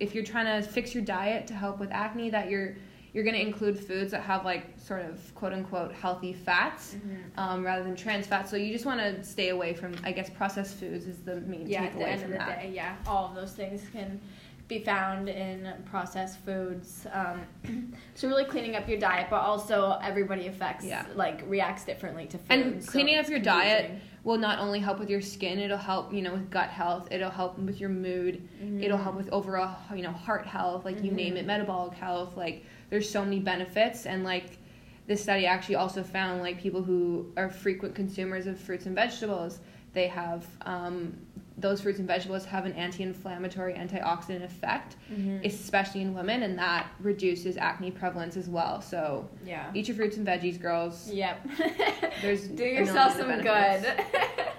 if 0.00 0.14
you're 0.14 0.24
trying 0.24 0.62
to 0.62 0.68
fix 0.68 0.94
your 0.94 1.02
diet 1.04 1.46
to 1.48 1.54
help 1.54 1.78
with 1.78 1.90
acne 1.90 2.30
that 2.30 2.48
you're 2.50 2.76
you're 3.16 3.24
going 3.24 3.34
to 3.34 3.40
include 3.40 3.78
foods 3.80 4.10
that 4.10 4.20
have 4.20 4.44
like 4.44 4.66
sort 4.78 5.00
of 5.00 5.34
quote 5.34 5.54
unquote 5.54 5.90
healthy 5.90 6.34
fats 6.34 6.94
Mm-hmm. 6.96 7.38
um, 7.40 7.64
rather 7.64 7.82
than 7.82 7.96
trans 7.96 8.26
fats. 8.26 8.50
So 8.50 8.56
you 8.58 8.70
just 8.74 8.84
want 8.84 9.00
to 9.00 9.24
stay 9.24 9.48
away 9.48 9.72
from, 9.72 9.94
I 10.04 10.12
guess, 10.12 10.28
processed 10.28 10.76
foods 10.78 11.06
is 11.06 11.16
the 11.22 11.36
main 11.40 11.66
yeah, 11.66 11.84
at 11.84 11.94
takeaway 11.94 11.98
the 11.98 12.08
end 12.08 12.20
from 12.20 12.32
of 12.32 12.38
the 12.38 12.44
that. 12.44 12.60
day, 12.60 12.72
yeah, 12.74 12.96
all 13.06 13.24
of 13.30 13.34
those 13.34 13.52
things 13.52 13.82
can 13.90 14.20
be 14.68 14.80
found 14.80 15.30
in 15.30 15.72
processed 15.86 16.40
foods. 16.44 17.06
Um, 17.10 17.94
so 18.14 18.28
really 18.28 18.44
cleaning 18.44 18.76
up 18.76 18.86
your 18.86 18.98
diet, 18.98 19.28
but 19.30 19.40
also 19.40 19.98
everybody 20.02 20.46
affects 20.48 20.84
Yeah. 20.84 21.06
like 21.14 21.42
reacts 21.46 21.84
differently 21.86 22.26
to 22.26 22.36
food. 22.36 22.46
And 22.50 22.84
so 22.84 22.90
cleaning 22.92 23.14
up 23.14 23.22
it's 23.22 23.30
your 23.30 23.38
diet 23.38 23.92
will 24.24 24.36
not 24.38 24.58
only 24.58 24.80
help 24.80 24.98
with 24.98 25.08
your 25.08 25.20
skin, 25.22 25.58
it'll 25.60 25.78
help, 25.78 26.12
you 26.12 26.20
know, 26.20 26.32
with 26.32 26.50
gut 26.50 26.68
health, 26.68 27.06
it'll 27.12 27.30
help 27.30 27.58
with 27.60 27.80
your 27.80 27.88
mood, 27.90 28.46
it'll 28.80 28.98
help 28.98 29.14
with 29.14 29.30
overall, 29.30 29.74
you 29.94 30.02
know, 30.02 30.10
heart 30.10 30.44
health, 30.44 30.84
like 30.84 31.02
you 31.02 31.12
name 31.12 31.36
it, 31.36 31.46
metabolic 31.46 31.96
health, 31.96 32.36
like 32.36 32.64
there's 32.90 33.08
so 33.08 33.24
many 33.24 33.40
benefits 33.40 34.06
and 34.06 34.24
like 34.24 34.58
this 35.06 35.22
study 35.22 35.46
actually 35.46 35.76
also 35.76 36.02
found 36.02 36.42
like 36.42 36.60
people 36.60 36.82
who 36.82 37.32
are 37.36 37.48
frequent 37.48 37.94
consumers 37.94 38.46
of 38.46 38.58
fruits 38.58 38.86
and 38.86 38.94
vegetables, 38.94 39.60
they 39.92 40.08
have 40.08 40.46
um, 40.62 41.16
those 41.58 41.80
fruits 41.80 41.98
and 41.98 42.06
vegetables 42.06 42.44
have 42.44 42.66
an 42.66 42.72
anti-inflammatory, 42.74 43.72
antioxidant 43.74 44.44
effect, 44.44 44.96
Mhm. 45.10 45.44
especially 45.46 46.02
in 46.02 46.12
women, 46.14 46.42
and 46.42 46.58
that 46.58 46.86
reduces 47.00 47.56
acne 47.56 47.90
prevalence 47.90 48.36
as 48.36 48.48
well. 48.48 48.82
So 48.82 49.28
yeah. 49.44 49.70
eat 49.72 49.88
your 49.88 49.96
fruits 49.96 50.18
and 50.18 50.26
veggies, 50.26 50.60
girls. 50.60 51.10
Yep. 51.10 51.48
There's 52.22 52.46
do 52.48 52.64
yourself 52.64 53.16
some 53.16 53.28
good. 53.40 53.86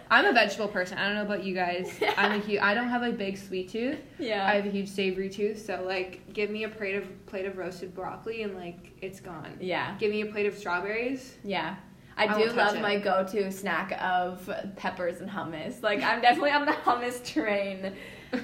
I'm 0.10 0.26
a 0.26 0.32
vegetable 0.34 0.70
person. 0.70 0.98
I 0.98 1.06
don't 1.06 1.16
know 1.16 1.24
about 1.24 1.44
you 1.44 1.54
guys. 1.54 1.92
I'm 2.18 2.32
a 2.32 2.40
huge. 2.44 2.62
I 2.62 2.74
don't 2.74 2.88
have 2.90 3.04
a 3.04 3.12
big 3.12 3.38
sweet 3.38 3.70
tooth. 3.70 4.00
yeah. 4.18 4.46
I 4.48 4.56
have 4.56 4.66
a 4.66 4.70
huge 4.70 4.88
savory 4.88 5.30
tooth. 5.30 5.64
So 5.66 5.84
like, 5.86 6.34
give 6.34 6.50
me 6.50 6.64
a 6.64 6.70
plate 6.70 6.96
of 6.96 7.26
plate 7.28 7.46
of 7.46 7.58
roasted 7.58 7.94
broccoli 7.94 8.42
and 8.44 8.56
like 8.56 8.94
it's 9.02 9.20
gone. 9.20 9.58
yeah. 9.60 9.96
Give 10.00 10.10
me 10.12 10.22
a 10.22 10.26
plate 10.28 10.46
of 10.46 10.58
strawberries. 10.58 11.36
Yeah. 11.44 11.76
I, 12.18 12.26
I 12.26 12.38
do 12.38 12.52
love 12.52 12.76
it. 12.76 12.82
my 12.82 12.98
go-to 12.98 13.52
snack 13.52 13.92
of 14.02 14.50
peppers 14.76 15.22
and 15.22 15.30
hummus. 15.30 15.84
Like 15.84 16.02
I'm 16.02 16.22
definitely 16.22 16.52
on 16.52 16.66
the 16.66 16.72
hummus 16.86 17.24
train. 17.24 17.94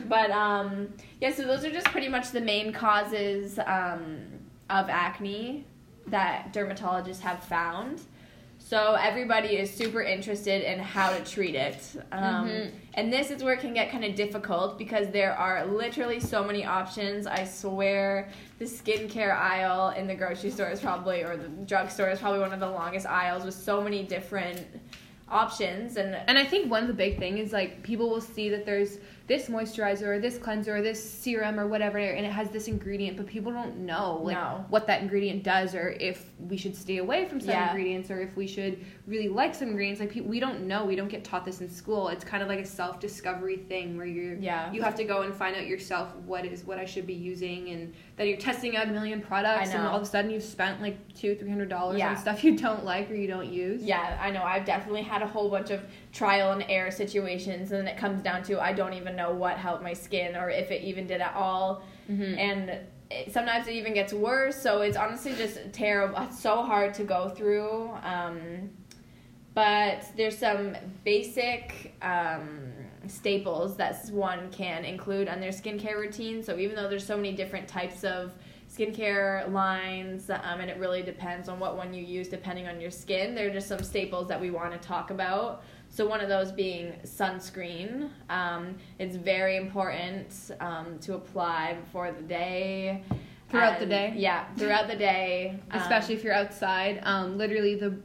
But 0.07 0.31
um 0.31 0.93
yeah, 1.19 1.31
so 1.33 1.43
those 1.43 1.65
are 1.65 1.71
just 1.71 1.87
pretty 1.87 2.07
much 2.07 2.31
the 2.31 2.41
main 2.41 2.71
causes 2.71 3.59
um, 3.65 4.25
of 4.69 4.89
acne 4.89 5.65
that 6.07 6.53
dermatologists 6.53 7.19
have 7.21 7.43
found. 7.43 8.01
So 8.65 8.93
everybody 8.93 9.49
is 9.57 9.69
super 9.71 10.01
interested 10.01 10.63
in 10.63 10.79
how 10.79 11.11
to 11.15 11.23
treat 11.23 11.53
it. 11.53 11.77
Um, 12.11 12.47
Mhm. 12.49 12.71
And 12.95 13.11
this 13.11 13.29
is 13.29 13.43
where 13.43 13.55
it 13.55 13.59
can 13.59 13.73
get 13.73 13.91
kind 13.91 14.05
of 14.05 14.15
difficult 14.15 14.77
because 14.77 15.09
there 15.09 15.33
are 15.33 15.65
literally 15.65 16.19
so 16.19 16.43
many 16.43 16.63
options. 16.65 17.27
I 17.27 17.43
swear 17.43 18.29
the 18.59 18.65
skincare 18.65 19.35
aisle 19.35 19.89
in 19.89 20.07
the 20.07 20.15
grocery 20.15 20.49
store 20.49 20.69
is 20.69 20.79
probably, 20.79 21.23
or 21.23 21.35
the 21.35 21.49
drugstore 21.65 22.09
is 22.09 22.19
probably 22.19 22.39
one 22.39 22.53
of 22.53 22.59
the 22.59 22.69
longest 22.69 23.05
aisles 23.05 23.43
with 23.43 23.53
so 23.53 23.81
many 23.81 24.03
different 24.03 24.65
options. 25.29 25.97
And 25.97 26.15
And 26.27 26.37
I 26.37 26.45
think 26.45 26.71
one 26.71 26.83
of 26.83 26.87
the 26.87 26.93
big 26.93 27.19
thing 27.19 27.39
is 27.39 27.51
like 27.51 27.83
people 27.83 28.09
will 28.09 28.21
see 28.21 28.49
that 28.49 28.65
there's 28.65 28.97
this 29.25 29.47
moisturizer 29.47 30.03
or 30.03 30.19
this 30.19 30.37
cleanser 30.37 30.75
or 30.75 30.81
this 30.81 31.01
serum 31.01 31.57
or 31.57 31.65
whatever, 31.65 31.97
and 31.97 32.25
it 32.25 32.31
has 32.31 32.49
this 32.49 32.67
ingredient, 32.67 33.15
but 33.15 33.25
people 33.25 33.53
don't 33.53 33.77
know 33.77 34.19
like 34.21 34.35
No. 34.35 34.65
what 34.69 34.85
that 34.87 35.01
ingredient 35.01 35.43
does 35.43 35.73
or 35.73 35.91
if 35.91 36.29
we 36.39 36.57
should 36.57 36.75
stay 36.75 36.97
away 36.97 37.25
from 37.25 37.39
some 37.39 37.51
Yeah. 37.51 37.69
ingredients 37.69 38.11
or 38.11 38.19
if 38.21 38.35
we 38.35 38.47
should 38.47 38.83
really 39.07 39.29
like 39.29 39.55
some 39.55 39.69
ingredients. 39.69 40.01
Like 40.01 40.21
we 40.25 40.41
don't 40.41 40.67
know, 40.67 40.83
we 40.83 40.97
don't 40.97 41.07
get 41.07 41.23
taught 41.23 41.45
this 41.45 41.61
in 41.61 41.69
school. 41.69 42.09
It's 42.09 42.25
kind 42.25 42.43
of 42.43 42.49
like 42.49 42.59
a 42.59 42.65
self 42.65 42.99
discovery 42.99 43.55
thing 43.57 43.95
where 43.95 44.05
you're 44.05 44.35
yeah. 44.35 44.69
you 44.73 44.81
have 44.81 44.95
to 44.95 45.05
go 45.05 45.21
and 45.21 45.33
find 45.33 45.55
out 45.55 45.67
yourself 45.67 46.13
what 46.25 46.45
is 46.45 46.65
what 46.65 46.77
I 46.77 46.83
should 46.83 47.07
be 47.07 47.13
using, 47.13 47.69
and 47.69 47.93
then 48.17 48.27
you're 48.27 48.37
testing 48.37 48.75
out 48.75 48.89
a 48.89 48.91
million 48.91 49.21
products, 49.21 49.69
and 49.73 49.87
all 49.87 49.95
of 49.95 50.01
a 50.03 50.05
sudden 50.05 50.31
you've 50.31 50.43
spent 50.43 50.81
like 50.81 50.97
two, 51.13 51.33
three 51.35 51.49
hundred 51.49 51.69
dollars 51.69 51.97
Yeah. 51.97 52.09
on 52.09 52.17
stuff 52.17 52.43
you 52.43 52.57
don't 52.57 52.83
like 52.83 53.09
or 53.09 53.15
you 53.15 53.27
don't 53.27 53.51
use. 53.51 53.81
Yeah, 53.83 54.17
I 54.21 54.31
know. 54.31 54.43
I've 54.43 54.65
definitely 54.65 55.03
had 55.03 55.21
a 55.21 55.27
whole 55.27 55.49
bunch 55.49 55.69
of 55.69 55.81
trial 56.13 56.51
and 56.51 56.63
error 56.69 56.91
situations, 56.91 57.71
and 57.71 57.85
then 57.85 57.93
it 57.93 57.97
comes 57.99 58.21
down 58.21 58.43
to 58.43 58.61
I 58.61 58.71
don't 58.71 58.93
even 58.93 59.15
know 59.15 59.33
what 59.33 59.57
helped 59.57 59.83
my 59.83 59.93
skin 59.93 60.35
or 60.35 60.49
if 60.49 60.71
it 60.71 60.83
even 60.83 61.07
did 61.07 61.19
at 61.19 61.35
all. 61.35 61.83
Mhm. 62.09 62.37
And 62.37 62.69
it, 63.09 63.33
sometimes 63.33 63.67
it 63.67 63.73
even 63.73 63.93
gets 63.93 64.13
worse. 64.13 64.55
So 64.55 64.81
it's 64.81 64.95
honestly 64.95 65.33
just 65.33 65.57
terrible. 65.73 66.17
It's 66.21 66.39
so 66.39 66.61
hard 66.61 66.93
to 66.95 67.03
go 67.03 67.29
through. 67.29 67.89
Um, 68.03 68.69
but 69.55 70.05
there's 70.15 70.37
some 70.37 70.75
basic 71.03 71.95
um, 72.01 72.71
staples 73.07 73.75
that 73.77 73.95
one 74.11 74.49
can 74.51 74.85
include 74.85 75.27
on 75.27 75.39
their 75.39 75.51
skincare 75.51 75.95
routine. 75.97 76.41
So 76.41 76.57
even 76.57 76.75
though 76.75 76.89
there's 76.89 77.05
so 77.05 77.15
many 77.15 77.33
different 77.33 77.67
types 77.67 78.03
of 78.03 78.33
skincare 78.71 79.51
lines, 79.51 80.29
um, 80.31 80.59
and 80.59 80.69
it 80.69 80.77
really 80.77 81.03
depends 81.03 81.49
on 81.49 81.59
what 81.59 81.77
one 81.77 81.93
you 81.93 82.03
use 82.03 82.27
depending 82.27 82.67
on 82.67 82.81
your 82.81 82.89
skin, 82.89 83.35
there 83.35 83.47
are 83.47 83.53
just 83.53 83.67
some 83.67 83.83
staples 83.83 84.27
that 84.27 84.41
we 84.41 84.49
want 84.49 84.71
to 84.71 84.87
talk 84.87 85.11
about. 85.11 85.63
So 85.93 86.07
one 86.07 86.21
of 86.21 86.27
those 86.27 86.51
being 86.51 86.93
sunscreen. 87.05 88.09
Um, 88.27 88.75
it's 88.97 89.15
very 89.15 89.57
important 89.57 90.33
um, 90.59 90.97
to 91.01 91.13
apply 91.13 91.75
before 91.75 92.11
the 92.11 92.23
day. 92.23 93.03
Throughout 93.49 93.79
the 93.79 93.85
day? 93.85 94.11
Yeah, 94.15 94.45
throughout 94.57 94.87
the 94.87 94.95
day. 94.95 95.59
Um, 95.71 95.79
especially 95.79 96.15
if 96.15 96.23
you're 96.23 96.33
outside. 96.33 96.99
Um, 97.03 97.37
literally, 97.37 97.75
the 97.75 97.95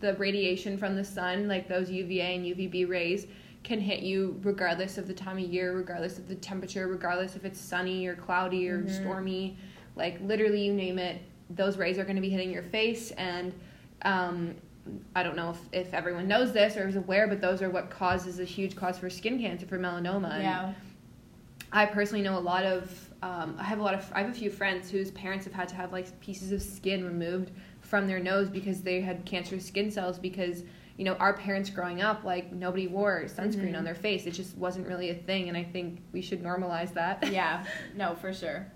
the 0.00 0.14
radiation 0.14 0.76
from 0.76 0.96
the 0.96 1.04
sun, 1.04 1.46
like 1.46 1.68
those 1.68 1.88
UVA 1.88 2.34
and 2.34 2.44
UVB 2.44 2.88
rays, 2.88 3.28
can 3.62 3.78
hit 3.78 4.00
you 4.00 4.40
regardless 4.42 4.98
of 4.98 5.06
the 5.06 5.14
time 5.14 5.38
of 5.38 5.44
year, 5.44 5.76
regardless 5.76 6.18
of 6.18 6.26
the 6.26 6.34
temperature, 6.34 6.88
regardless 6.88 7.36
if 7.36 7.44
it's 7.44 7.60
sunny 7.60 8.04
or 8.08 8.16
cloudy 8.16 8.68
or 8.68 8.80
Mhm. 8.80 9.00
stormy. 9.00 9.56
Like 9.94 10.20
literally, 10.22 10.62
you 10.64 10.74
name 10.74 10.98
it, 10.98 11.22
those 11.50 11.76
rays 11.78 11.98
are 11.98 12.04
going 12.04 12.16
to 12.16 12.22
be 12.22 12.30
hitting 12.30 12.50
your 12.50 12.64
face. 12.64 13.12
And 13.12 13.54
um, 14.02 14.56
I 15.14 15.22
don't 15.22 15.36
know 15.36 15.50
if, 15.50 15.58
if 15.86 15.94
everyone 15.94 16.28
knows 16.28 16.52
this 16.52 16.76
or 16.76 16.86
is 16.88 16.96
aware, 16.96 17.26
but 17.28 17.40
those 17.40 17.62
are 17.62 17.70
what 17.70 17.90
causes 17.90 18.38
a 18.40 18.44
huge 18.44 18.76
cause 18.76 18.98
for 18.98 19.08
skin 19.10 19.38
cancer, 19.40 19.66
for 19.66 19.78
melanoma. 19.78 20.32
And 20.34 20.42
Yeah. 20.42 20.72
I 21.72 21.86
personally 21.86 22.22
know 22.24 22.38
a 22.38 22.40
lot 22.40 22.64
of. 22.64 22.90
Um, 23.22 23.56
I 23.58 23.64
have 23.64 23.78
a 23.78 23.82
lot 23.82 23.94
of. 23.94 24.10
I 24.14 24.20
have 24.22 24.30
a 24.30 24.34
few 24.34 24.48
friends 24.50 24.90
whose 24.90 25.10
parents 25.10 25.44
have 25.44 25.52
had 25.52 25.68
to 25.68 25.74
have 25.74 25.92
like 25.92 26.18
pieces 26.20 26.52
of 26.52 26.62
skin 26.62 27.04
removed 27.04 27.50
from 27.80 28.06
their 28.06 28.20
nose 28.20 28.48
because 28.48 28.80
they 28.82 29.00
had 29.00 29.24
cancerous 29.26 29.66
skin 29.66 29.90
cells 29.90 30.18
because 30.18 30.62
you 30.96 31.04
know 31.04 31.14
our 31.14 31.32
parents 31.34 31.68
growing 31.68 32.00
up 32.00 32.24
like 32.24 32.52
nobody 32.52 32.86
wore 32.86 33.24
sunscreen 33.24 33.72
Mhm. 33.72 33.78
on 33.78 33.84
their 33.84 33.94
face. 33.94 34.24
It 34.26 34.30
just 34.32 34.56
wasn't 34.56 34.86
really 34.86 35.10
a 35.10 35.14
thing, 35.14 35.48
and 35.48 35.56
I 35.58 35.64
think 35.64 36.00
we 36.12 36.22
should 36.22 36.42
normalize 36.42 36.94
that. 36.94 37.30
yeah, 37.32 37.64
no, 37.96 38.14
for 38.14 38.32
sure. 38.32 38.66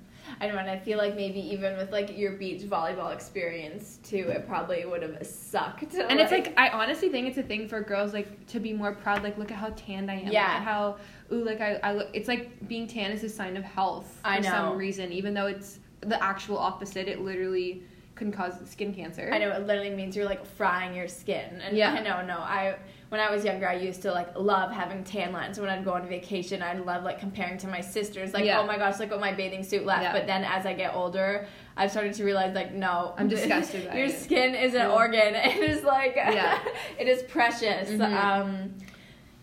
I 0.43 0.47
don't 0.47 0.57
know, 0.57 0.61
and 0.63 0.71
I 0.71 0.77
feel 0.77 0.99
like 0.99 1.15
maybe 1.15 1.39
even 1.39 1.77
with 1.77 1.93
like 1.93 2.19
your 2.19 2.33
beach 2.33 2.63
volleyball 2.63 3.13
experience 3.15 4.01
too, 4.03 4.29
it 4.29 4.49
probably 4.49 4.85
would 4.85 5.01
have 5.03 5.25
sucked. 5.25 5.95
And 5.95 6.19
it's 6.19 6.33
like 6.33 6.53
I 6.59 6.69
honestly 6.71 7.11
think 7.11 7.29
it's 7.29 7.39
a 7.39 7.45
thing 7.45 7.69
for 7.69 7.81
girls 7.81 8.13
like 8.13 8.45
to 8.49 8.59
be 8.59 8.73
more 8.73 8.93
proud. 8.93 9.23
Like 9.23 9.39
look 9.39 9.53
at 9.53 9.57
how 9.57 9.71
tanned 9.77 10.11
I 10.11 10.15
am. 10.15 10.25
Look 10.25 10.33
Yeah. 10.35 10.57
at 10.57 10.63
how 10.65 10.97
ooh 11.31 11.45
like 11.45 11.61
I, 11.61 11.79
I 11.85 11.93
look. 11.93 12.09
It's 12.13 12.27
like 12.27 12.67
being 12.67 12.89
tan 12.89 13.13
is 13.13 13.23
a 13.23 13.29
sign 13.29 13.57
of 13.57 13.63
health 13.63 14.21
for 14.25 14.43
some 14.43 14.77
reason, 14.77 15.13
even 15.13 15.33
though 15.33 15.47
it's 15.47 15.79
the 16.01 16.21
actual 16.21 16.59
opposite. 16.59 17.07
It 17.07 17.21
literally 17.21 17.85
can 18.23 18.33
cause 18.33 18.55
skin 18.71 18.95
cancer. 18.95 19.29
I 19.33 19.38
know 19.38 19.50
it 19.50 19.67
literally 19.67 19.91
means 19.91 20.14
you're 20.17 20.25
like 20.25 20.45
frying 20.47 20.95
your 20.95 21.09
skin. 21.09 21.61
And 21.61 21.76
Yeah. 21.76 21.93
I 21.93 22.00
know, 22.02 22.25
no, 22.25 22.38
I 22.38 22.76
when 23.09 23.21
I 23.21 23.31
was 23.31 23.45
younger, 23.45 23.69
I 23.69 23.75
used 23.75 24.00
to 24.02 24.11
like 24.12 24.38
love 24.38 24.71
having 24.73 25.05
tan 25.05 25.33
lines. 25.33 25.61
When 25.61 25.69
I'd 25.69 25.85
go 25.85 25.93
on 25.93 26.09
vacation, 26.09 26.62
I'd 26.62 26.81
love 26.87 27.02
like 27.05 27.19
comparing 27.21 27.59
to 27.59 27.67
my 27.67 27.83
sisters. 27.83 28.33
Like, 28.33 28.47
Yeah. 28.47 28.61
oh 28.61 28.67
my 28.67 28.79
gosh, 28.79 28.99
look 29.00 29.11
what 29.11 29.21
my 29.21 29.33
bathing 29.33 29.62
suit 29.64 29.85
left. 29.85 30.02
Yeah. 30.02 30.12
But 30.12 30.26
then 30.26 30.45
as 30.45 30.64
I 30.64 30.73
get 30.73 30.95
older, 30.95 31.47
I've 31.76 31.91
started 31.91 32.14
to 32.14 32.25
realize 32.25 32.55
like, 32.55 32.73
no, 32.73 33.14
I'm 33.19 33.29
disgusted 33.29 33.87
by 33.88 33.97
your 33.97 34.07
it. 34.07 34.19
skin 34.19 34.55
is 34.55 34.73
an 34.75 34.81
Yeah. 34.83 34.93
organ. 34.93 35.35
It 35.35 35.59
is 35.71 35.83
like, 35.85 36.14
Yeah. 36.17 36.59
it 36.99 37.07
is 37.07 37.23
precious. 37.25 37.91
Mhm. 37.91 38.12
Um, 38.14 38.75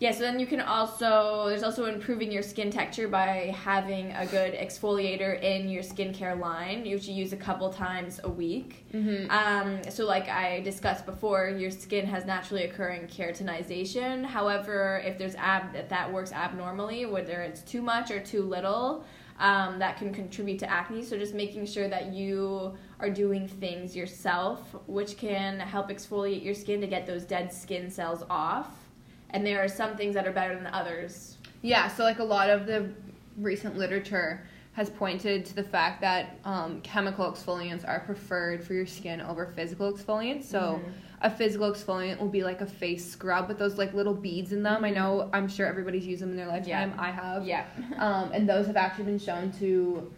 yeah, 0.00 0.12
so 0.12 0.20
then 0.20 0.40
you 0.40 0.46
can 0.46 0.62
also 0.62 1.44
there's 1.50 1.62
also 1.62 1.84
improving 1.84 2.32
your 2.32 2.42
skin 2.42 2.70
texture 2.70 3.06
by 3.06 3.54
having 3.54 4.12
a 4.12 4.24
good 4.24 4.54
exfoliator 4.54 5.38
in 5.42 5.68
your 5.68 5.82
skincare 5.82 6.40
line. 6.40 6.86
You 6.86 6.96
should 6.96 7.10
use 7.10 7.34
a 7.34 7.36
couple 7.36 7.70
times 7.70 8.18
a 8.24 8.30
week. 8.30 8.86
Mm-hmm. 8.94 9.30
Um, 9.30 9.82
so, 9.90 10.06
like 10.06 10.30
I 10.30 10.60
discussed 10.60 11.04
before, 11.04 11.50
your 11.50 11.70
skin 11.70 12.06
has 12.06 12.24
naturally 12.24 12.64
occurring 12.64 13.08
keratinization. 13.08 14.24
However, 14.24 15.02
if 15.04 15.18
there's 15.18 15.34
ab 15.34 15.74
if 15.74 15.90
that 15.90 16.10
works 16.10 16.32
abnormally, 16.32 17.04
whether 17.04 17.42
it's 17.42 17.60
too 17.60 17.82
much 17.82 18.10
or 18.10 18.20
too 18.20 18.42
little, 18.42 19.04
um, 19.38 19.78
that 19.80 19.98
can 19.98 20.14
contribute 20.14 20.60
to 20.60 20.70
acne. 20.70 21.04
So, 21.04 21.18
just 21.18 21.34
making 21.34 21.66
sure 21.66 21.88
that 21.88 22.06
you 22.10 22.74
are 23.00 23.10
doing 23.10 23.46
things 23.46 23.94
yourself, 23.94 24.74
which 24.86 25.18
can 25.18 25.60
help 25.60 25.90
exfoliate 25.90 26.42
your 26.42 26.54
skin 26.54 26.80
to 26.80 26.86
get 26.86 27.06
those 27.06 27.24
dead 27.24 27.52
skin 27.52 27.90
cells 27.90 28.24
off. 28.30 28.79
And 29.32 29.46
there 29.46 29.62
are 29.62 29.68
some 29.68 29.96
things 29.96 30.14
that 30.14 30.26
are 30.26 30.32
better 30.32 30.54
than 30.54 30.66
others. 30.66 31.36
Yeah, 31.62 31.88
so 31.88 32.04
like 32.04 32.18
a 32.18 32.24
lot 32.24 32.50
of 32.50 32.66
the 32.66 32.90
recent 33.36 33.76
literature 33.76 34.46
has 34.72 34.88
pointed 34.88 35.44
to 35.44 35.54
the 35.54 35.62
fact 35.62 36.00
that 36.00 36.38
um, 36.44 36.80
chemical 36.82 37.30
exfoliants 37.30 37.86
are 37.86 38.00
preferred 38.00 38.62
for 38.64 38.72
your 38.74 38.86
skin 38.86 39.20
over 39.20 39.46
physical 39.46 39.92
exfoliants. 39.92 40.44
So 40.44 40.80
Mhm. 40.82 40.92
a 41.22 41.30
physical 41.30 41.70
exfoliant 41.70 42.18
will 42.18 42.28
be 42.28 42.42
like 42.44 42.60
a 42.60 42.66
face 42.66 43.04
scrub 43.10 43.48
with 43.48 43.58
those 43.58 43.76
like 43.78 43.92
little 43.94 44.14
beads 44.14 44.52
in 44.52 44.62
them. 44.62 44.84
I 44.84 44.90
Mhm. 44.90 44.94
know 44.94 45.30
I'm 45.32 45.48
sure 45.48 45.66
everybody's 45.66 46.06
used 46.06 46.22
them 46.22 46.30
in 46.30 46.36
their 46.36 46.46
lifetime. 46.46 46.92
Yeah. 46.96 47.02
I 47.02 47.10
have. 47.10 47.46
Yeah. 47.46 47.64
Um, 47.98 48.30
and 48.32 48.48
those 48.48 48.66
have 48.66 48.76
actually 48.76 49.04
been 49.04 49.18
shown 49.18 49.50
to 49.58 50.10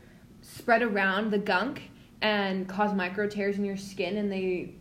spread 0.43 0.83
around 0.83 1.31
the 1.31 1.39
gunk 1.39 1.91
and 2.21 2.69
cause 2.69 2.95
micro 2.95 3.27
tears 3.27 3.59
in 3.59 3.65
your 3.65 3.77
skin 3.77 4.17
and 4.17 4.31
they 4.31 4.75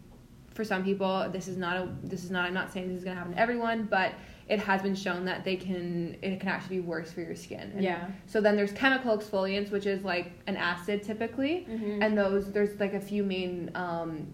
for 0.54 0.64
some 0.64 0.84
people 0.84 1.30
this 1.32 1.48
is 1.48 1.58
not 1.58 1.78
a 1.78 1.90
this 2.04 2.24
is 2.24 2.32
not 2.32 2.46
I'm 2.46 2.54
not 2.54 2.72
saying 2.72 2.90
this 2.90 2.98
is 2.98 3.04
going 3.04 3.16
to 3.16 3.20
happen 3.20 3.36
to 3.36 3.40
everyone 3.40 3.84
but 3.90 4.14
it 4.50 4.60
has 4.60 4.82
been 4.82 4.96
shown 4.96 5.24
that 5.26 5.46
they 5.46 5.56
can 5.56 6.18
it 6.22 6.40
can 6.42 6.50
actually 6.50 6.78
be 6.78 6.82
worse 6.82 7.10
for 7.12 7.22
your 7.22 7.36
skin. 7.36 7.72
And 7.74 7.82
Yeah. 7.82 8.08
So 8.26 8.42
then 8.42 8.58
there's 8.58 8.74
chemical 8.74 9.18
exfoliants, 9.18 9.72
which 9.72 9.86
is 9.86 10.04
like 10.04 10.34
an 10.48 10.58
acid 10.58 11.04
typically, 11.04 11.66
Mhm. 11.70 12.04
and 12.04 12.18
those 12.18 12.52
there's 12.52 12.78
like 12.80 12.94
a 12.94 13.00
few 13.00 13.24
main 13.24 13.72
um, 13.76 14.34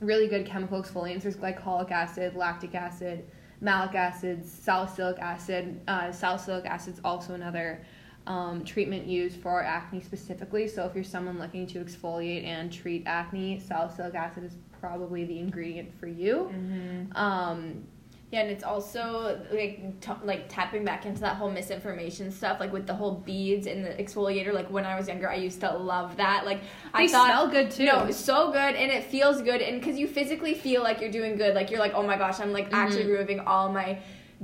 really 0.00 0.26
good 0.26 0.44
chemical 0.44 0.82
exfoliants. 0.82 1.22
There's 1.22 1.36
glycolic 1.36 1.92
acid, 1.92 2.34
lactic 2.34 2.74
acid, 2.74 3.24
malic 3.60 3.94
acids, 3.94 4.50
salicylic 4.50 5.18
acid. 5.20 5.80
Uh, 5.86 6.10
salicylic 6.10 6.66
is 6.88 7.00
also 7.04 7.34
another 7.34 7.84
um, 8.26 8.64
treatment 8.64 9.06
used 9.06 9.36
for 9.40 9.62
acne 9.62 10.00
specifically. 10.00 10.66
So 10.66 10.86
if 10.86 10.94
you're 10.94 11.04
someone 11.04 11.38
looking 11.38 11.66
to 11.68 11.84
exfoliate 11.84 12.44
and 12.44 12.72
treat 12.72 13.04
acne, 13.06 13.60
salicylic 13.60 14.14
acid 14.14 14.44
is 14.44 14.56
probably 14.88 15.24
the 15.24 15.38
ingredient 15.38 15.90
for 15.98 16.06
you. 16.06 16.50
Mhm. 16.52 17.16
Um, 17.16 17.84
Yeah, 18.32 18.40
and 18.40 18.50
it's 18.50 18.64
also 18.64 19.38
like 19.52 20.00
t- 20.00 20.10
like 20.24 20.46
tapping 20.48 20.84
back 20.84 21.06
into 21.06 21.20
that 21.20 21.36
whole 21.36 21.50
misinformation 21.52 22.32
stuff, 22.32 22.58
like 22.58 22.72
with 22.72 22.84
the 22.84 22.92
whole 22.94 23.12
beads 23.12 23.68
and 23.68 23.84
the 23.84 23.90
exfoliator. 23.90 24.52
Like 24.52 24.68
when 24.72 24.84
I 24.84 24.96
was 24.98 25.06
younger, 25.06 25.30
I 25.30 25.36
used 25.36 25.60
to 25.60 25.70
love 25.70 26.16
that. 26.16 26.44
Like 26.44 26.58
I 26.92 27.06
thought, 27.06 27.26
smell 27.26 27.46
good 27.48 27.70
too. 27.70 27.84
No, 27.84 28.04
it's 28.06 28.16
so 28.18 28.50
good 28.50 28.74
and 28.74 28.90
it 28.90 29.04
feels 29.04 29.40
good, 29.40 29.60
and 29.62 29.80
because 29.80 29.96
you 30.00 30.08
physically 30.08 30.54
feel 30.54 30.82
like 30.82 31.00
you're 31.00 31.12
doing 31.12 31.36
good, 31.36 31.54
like 31.54 31.70
you're 31.70 31.78
like, 31.86 31.94
oh 31.94 32.02
my 32.02 32.16
gosh, 32.16 32.40
I'm 32.40 32.52
like 32.52 32.68
actually 32.72 33.04
Mhm. 33.04 33.12
removing 33.12 33.40
all 33.40 33.70
my 33.70 33.98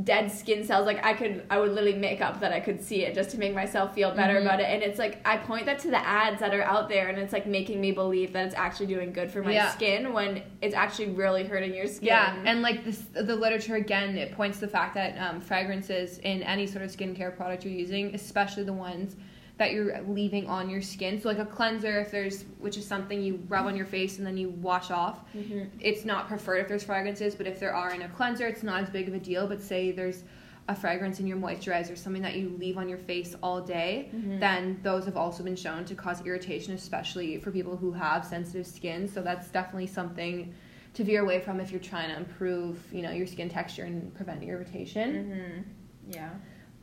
dead 0.05 0.31
skin 0.31 0.65
cells. 0.65 0.87
Like 0.87 1.05
I 1.05 1.13
could, 1.15 1.45
I 1.51 1.59
would 1.59 1.71
literally 1.73 1.99
make 1.99 2.21
up 2.21 2.41
that 2.41 2.53
I 2.53 2.61
could 2.61 2.81
see 2.83 3.05
it 3.05 3.15
just 3.15 3.31
to 3.31 3.39
make 3.39 3.55
myself 3.55 3.95
feel 3.95 4.15
better 4.15 4.35
Mhm. 4.39 4.43
about 4.43 4.61
it. 4.61 4.65
And 4.65 4.83
it's 4.83 4.99
like 4.99 5.19
I 5.25 5.37
point 5.37 5.67
that 5.67 5.79
to 5.81 5.89
the 5.91 5.99
ads 5.99 6.41
that 6.41 6.55
are 6.55 6.63
out 6.63 6.89
there, 6.89 7.09
and 7.09 7.19
it's 7.19 7.33
like 7.33 7.47
making 7.47 7.81
me 7.81 7.93
believe 7.93 8.33
that 8.33 8.47
it's 8.47 8.55
actually 8.55 8.87
doing 8.87 9.13
good 9.13 9.31
for 9.31 9.43
my 9.43 9.53
Yeah. 9.53 9.69
skin 9.71 10.13
when 10.13 10.43
it's 10.63 10.75
actually 10.75 11.09
really 11.11 11.45
hurting 11.45 11.75
your 11.75 11.87
skin. 11.87 12.07
Yeah, 12.07 12.35
and 12.45 12.63
like 12.63 12.85
this, 12.85 13.01
the 13.13 13.35
literature 13.37 13.75
again, 13.75 14.17
it 14.17 14.33
points 14.33 14.59
to 14.61 14.67
the 14.67 14.73
fact 14.73 14.95
that 14.95 15.19
um, 15.19 15.41
fragrances 15.41 16.19
in 16.21 16.43
any 16.45 16.67
sort 16.67 16.85
of 16.85 16.91
skincare 16.91 17.35
product 17.37 17.65
you're 17.65 17.75
using, 17.75 18.15
especially 18.15 18.63
the 18.65 18.73
ones 18.73 19.17
that 19.61 19.73
you're 19.75 20.01
leaving 20.09 20.47
on 20.47 20.71
your 20.71 20.81
skin. 20.81 21.21
So 21.21 21.29
like 21.29 21.39
a 21.39 21.45
cleanser, 21.45 22.01
if 22.01 22.11
there's 22.11 22.45
which 22.61 22.79
is 22.79 22.87
something 22.87 23.21
you 23.23 23.43
rub 23.47 23.67
on 23.67 23.77
your 23.77 23.85
face 23.85 24.17
and 24.17 24.27
then 24.27 24.39
you 24.39 24.49
wash 24.49 24.91
off, 24.91 25.21
Mhm. 25.35 25.69
it's 25.81 26.07
not 26.07 26.29
preferred 26.29 26.61
if 26.61 26.69
there's 26.69 26.83
fragrances, 26.83 27.35
but 27.35 27.47
if 27.47 27.61
there 27.61 27.75
are 27.75 27.93
in 27.95 28.01
a 28.01 28.09
cleanser, 28.09 28.47
it's 28.47 28.63
not 28.63 28.83
as 28.83 28.89
big 28.89 29.07
of 29.07 29.13
a 29.13 29.19
deal. 29.19 29.47
But 29.47 29.61
say 29.61 29.91
there's 29.93 30.25
a 30.67 30.75
fragrance 30.75 31.21
in 31.21 31.27
your 31.27 31.37
moisturizer, 31.37 31.95
something 31.99 32.23
that 32.23 32.37
you 32.37 32.57
leave 32.59 32.79
on 32.79 32.89
your 32.89 32.97
face 32.97 33.37
all 33.43 33.61
day, 33.61 34.09
Mhm. 34.15 34.41
then 34.41 34.79
those 34.83 35.05
have 35.05 35.19
also 35.19 35.43
been 35.43 35.57
shown 35.57 35.85
to 35.85 35.95
cause 35.95 36.25
irritation, 36.25 36.73
especially 36.73 37.37
for 37.37 37.51
people 37.51 37.77
who 37.77 37.93
have 37.93 38.25
sensitive 38.25 38.67
skin. 38.67 39.07
So 39.09 39.21
that's 39.21 39.51
definitely 39.51 39.89
something 39.89 40.55
to 40.95 41.05
veer 41.05 41.21
away 41.21 41.41
from 41.41 41.61
if 41.61 41.71
you're 41.71 41.81
trying 41.83 42.09
to 42.09 42.17
improve, 42.17 42.79
you 42.91 43.03
know, 43.03 43.11
your 43.11 43.27
skin 43.27 43.51
texture 43.51 43.85
and 43.85 44.15
prevent 44.15 44.43
irritation. 44.43 45.13
Mm-hmm. 45.13 46.13
Yeah. 46.13 46.31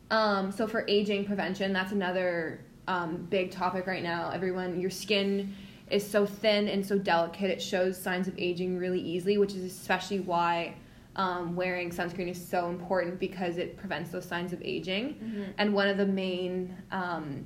Um, 0.09 0.51
so 0.53 0.67
for 0.67 0.85
aging 0.87 1.25
prevention, 1.25 1.73
that's 1.73 1.91
another 1.91 2.61
um, 2.87 3.27
big 3.29 3.51
topic 3.51 3.87
right 3.87 4.03
now. 4.03 4.31
Everyone, 4.31 4.79
your 4.79 4.89
skin 4.89 5.55
is 5.89 6.09
so 6.09 6.25
thin 6.25 6.67
and 6.67 6.85
so 6.85 6.97
delicate; 6.97 7.49
it 7.49 7.61
shows 7.61 8.01
signs 8.01 8.27
of 8.27 8.33
aging 8.37 8.77
really 8.77 9.01
easily, 9.01 9.37
which 9.37 9.53
is 9.53 9.63
especially 9.63 10.19
why 10.19 10.75
um, 11.17 11.55
wearing 11.55 11.89
sunscreen 11.89 12.29
is 12.29 12.47
so 12.47 12.69
important 12.69 13.19
because 13.19 13.57
it 13.57 13.77
prevents 13.77 14.11
those 14.11 14.25
signs 14.25 14.53
of 14.53 14.61
aging. 14.61 15.15
Mm-hmm. 15.15 15.43
And 15.57 15.73
one 15.73 15.87
of 15.87 15.97
the 15.97 16.05
main 16.05 16.75
um, 16.91 17.45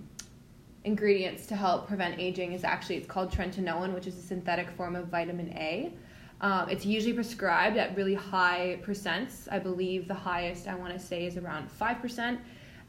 ingredients 0.83 1.45
to 1.47 1.55
help 1.55 1.87
prevent 1.87 2.19
aging 2.19 2.53
is 2.53 2.63
actually 2.63 2.97
it's 2.97 3.07
called 3.07 3.31
tretinoin, 3.31 3.93
which 3.93 4.07
is 4.07 4.17
a 4.17 4.21
synthetic 4.21 4.69
form 4.71 4.95
of 4.95 5.07
vitamin 5.07 5.49
A. 5.53 5.93
Um, 6.41 6.69
it's 6.69 6.85
usually 6.85 7.13
prescribed 7.13 7.77
at 7.77 7.95
really 7.95 8.15
high 8.15 8.79
percents. 8.83 9.47
I 9.51 9.59
believe 9.59 10.07
the 10.07 10.15
highest 10.15 10.67
I 10.67 10.75
want 10.75 10.91
to 10.93 10.99
say 10.99 11.25
is 11.25 11.37
around 11.37 11.71
five 11.71 12.01
percent, 12.01 12.39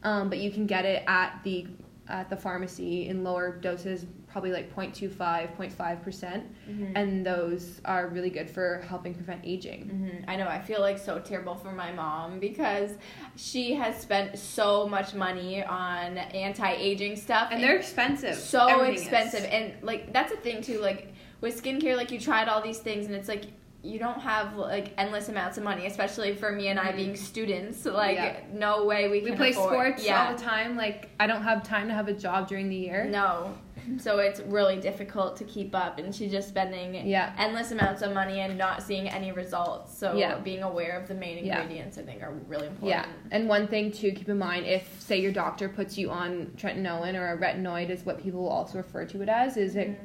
um, 0.03 0.29
but 0.29 0.39
you 0.39 0.51
can 0.51 0.67
get 0.67 0.85
it 0.85 1.05
at 1.07 1.39
the 1.45 1.67
at 2.09 2.29
the 2.29 2.37
pharmacy 2.37 3.09
in 3.09 3.23
lower 3.23 3.57
doses, 3.57 4.07
probably 4.27 4.51
like 4.51 4.75
0.25, 4.75 5.17
0.5 5.57 6.03
percent, 6.03 6.45
Mm-hmm. 6.69 6.97
and 6.97 7.25
those 7.27 7.81
are 7.85 8.09
really 8.09 8.31
good 8.31 8.49
for 8.51 8.85
helping 8.89 9.15
prevent 9.15 9.41
aging. 9.45 9.89
hmm 9.89 10.31
I 10.31 10.37
know. 10.37 10.47
I 10.49 10.61
feel 10.61 10.81
like 10.81 10.99
so 10.99 11.19
terrible 11.19 11.55
for 11.55 11.73
my 11.73 11.93
mom 11.93 12.39
because 12.41 12.93
she 13.37 13.75
has 13.75 14.01
spent 14.01 14.39
so 14.39 14.87
much 14.89 15.15
money 15.15 15.63
on 15.65 16.19
anti-aging 16.19 17.17
stuff, 17.17 17.49
And 17.53 17.63
they're 17.63 17.77
expensive. 17.77 18.35
so 18.37 18.67
Everything 18.67 18.95
is. 18.97 19.03
expensive. 19.03 19.45
And 19.51 19.75
like 19.83 20.13
that's 20.13 20.33
a 20.33 20.37
thing 20.37 20.63
too. 20.63 20.79
Like 20.81 21.13
with 21.41 21.61
skincare, 21.63 21.97
like 21.97 22.11
you 22.11 22.19
tried 22.21 22.49
all 22.49 22.63
these 22.63 22.79
things, 22.79 23.07
and 23.07 23.15
it's 23.15 23.29
like 23.29 23.45
you 23.83 23.99
don't 23.99 24.21
have 24.21 24.57
like 24.57 24.93
endless 24.97 25.29
amounts 25.29 25.59
of 25.59 25.65
money, 25.65 25.87
especially 25.87 26.35
for 26.35 26.53
me 26.53 26.69
and 26.69 26.79
I 26.79 26.93
Mhm. 26.93 26.97
being 26.97 27.17
students. 27.17 27.85
Like 27.85 28.17
Yeah. 28.17 28.37
no 28.53 28.85
way 28.85 29.09
we 29.09 29.21
We 29.21 29.29
can 29.31 29.37
play 29.37 29.51
afford. 29.51 29.73
sports 29.73 30.07
Yeah. 30.07 30.27
all 30.29 30.37
the 30.37 30.41
time. 30.43 30.77
Like 30.77 31.11
I 31.19 31.27
don't 31.27 31.43
have 31.43 31.63
time 31.65 31.89
to 31.89 31.95
have 31.95 32.07
a 32.09 32.13
job 32.13 32.47
during 32.49 32.69
the 32.69 32.77
year. 32.77 33.05
No. 33.05 33.55
So 33.99 34.21
it's 34.21 34.39
really 34.39 34.77
difficult 34.79 35.37
to 35.39 35.45
keep 35.45 35.75
up, 35.75 35.99
and 35.99 36.15
she's 36.15 36.31
just 36.31 36.49
spending 36.49 36.95
Yeah. 36.95 37.33
endless 37.37 37.73
amounts 37.73 38.01
of 38.03 38.15
money 38.15 38.39
and 38.39 38.57
not 38.57 38.81
seeing 38.85 39.09
any 39.09 39.33
results. 39.33 39.99
So 39.99 40.15
Yeah. 40.15 40.37
being 40.39 40.63
aware 40.63 40.97
of 40.97 41.09
the 41.09 41.15
main 41.15 41.39
ingredients, 41.39 41.99
I 41.99 42.03
think, 42.03 42.23
are 42.23 42.31
really 42.47 42.69
important. 42.69 42.89
Yeah, 42.91 43.07
and 43.33 43.49
one 43.49 43.67
thing 43.67 43.91
to 43.91 44.13
keep 44.13 44.29
in 44.29 44.39
mind, 44.39 44.67
if 44.67 45.01
say 45.01 45.17
your 45.21 45.33
doctor 45.33 45.69
puts 45.69 45.99
you 45.99 46.11
on 46.11 46.53
tretinoin 46.57 47.17
or 47.17 47.33
a 47.33 47.37
retinoid, 47.37 47.91
is 47.91 48.07
what 48.07 48.23
people 48.23 48.43
will 48.43 48.51
also 48.51 48.79
refer 48.79 49.05
to 49.07 49.21
it 49.21 49.29
as, 49.29 49.57
is 49.57 49.75
it 49.75 49.89
Mhm. 49.91 49.97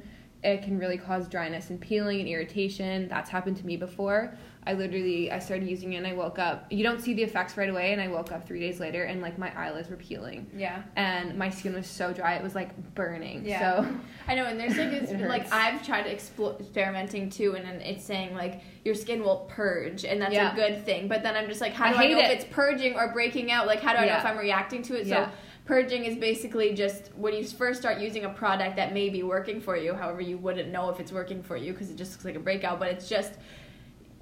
It 0.54 0.64
can 0.64 0.78
really 0.80 0.98
cause 0.98 1.28
dryness 1.28 1.70
and 1.70 1.80
peeling 1.80 2.20
and 2.20 2.28
irritation. 2.30 3.08
That's 3.10 3.30
happened 3.30 3.58
to 3.58 3.66
me 3.66 3.78
before. 3.78 4.34
I 4.66 4.74
literally 4.74 5.32
I 5.32 5.40
started 5.40 5.70
using 5.70 5.94
it 5.94 5.98
and 5.98 6.06
I 6.08 6.12
woke 6.12 6.40
up. 6.40 6.66
You 6.70 6.84
don't 6.84 7.00
see 7.00 7.14
the 7.14 7.24
effects 7.24 7.56
right 7.56 7.70
away, 7.70 7.94
and 7.94 8.02
I 8.02 8.10
woke 8.10 8.34
up 8.34 8.46
three 8.46 8.60
days 8.60 8.82
later 8.82 9.04
and 9.06 9.22
like 9.22 9.38
my 9.38 9.50
eyelids 9.58 9.90
were 9.90 9.96
peeling 9.96 10.46
Yeah. 10.54 10.84
and 10.98 11.38
my 11.38 11.50
skin 11.50 11.74
was 11.74 11.88
so 11.88 12.12
dry 12.12 12.36
it 12.36 12.44
was 12.44 12.54
like 12.54 12.94
burning. 12.94 13.46
Yeah. 13.46 13.82
So 13.84 13.88
I 14.28 14.36
know, 14.36 14.44
and 14.44 14.60
there's 14.60 14.78
like 14.78 14.92
this, 14.92 15.10
It 15.12 15.22
like. 15.22 15.52
I've 15.54 15.86
tried 15.86 16.06
explo- 16.06 16.60
experimenting 16.60 17.30
too, 17.30 17.56
and 17.56 17.66
then 17.66 17.80
it's 17.80 18.04
saying 18.04 18.34
like 18.36 18.62
your 18.84 18.96
skin 18.96 19.24
will 19.24 19.48
purge, 19.50 20.04
and 20.04 20.22
that's 20.22 20.34
Yeah. 20.34 20.52
a 20.52 20.56
good 20.56 20.86
thing. 20.86 21.08
But 21.08 21.24
then 21.24 21.36
I'm 21.36 21.48
just 21.48 21.62
like, 21.62 21.72
how 21.74 21.90
do 21.92 21.98
I, 21.98 22.04
hate 22.04 22.12
know 22.12 22.20
if 22.20 22.30
it's 22.32 22.46
purging 22.54 22.96
or 22.96 23.14
breaking 23.14 23.52
out? 23.54 23.68
Like, 23.68 23.80
how 23.80 23.94
do 23.94 24.00
I 24.00 24.06
know 24.06 24.18
if 24.18 24.26
I'm 24.26 24.38
reacting 24.38 24.82
to 24.84 25.00
it? 25.00 25.08
Yeah. 25.08 25.30
Purging 25.68 26.06
is 26.06 26.16
basically 26.16 26.74
just 26.74 27.12
when 27.18 27.34
you 27.34 27.44
first 27.44 27.82
start 27.82 28.00
using 28.00 28.24
a 28.24 28.30
product 28.30 28.78
that 28.78 28.94
may 28.94 29.10
be 29.10 29.22
working 29.22 29.60
for 29.60 29.76
you. 29.76 29.94
However, 29.94 30.22
you 30.22 30.38
wouldn't 30.38 30.72
know 30.72 30.90
if 30.90 31.02
it's 31.02 31.12
working 31.12 31.44
for 31.44 31.58
you 31.58 31.74
because 31.74 31.90
it 31.90 31.98
just 31.98 32.14
looks 32.14 32.24
like 32.24 32.36
a 32.36 32.40
breakout, 32.40 32.80
but 32.80 32.88
it's 32.88 33.10
just 33.10 33.34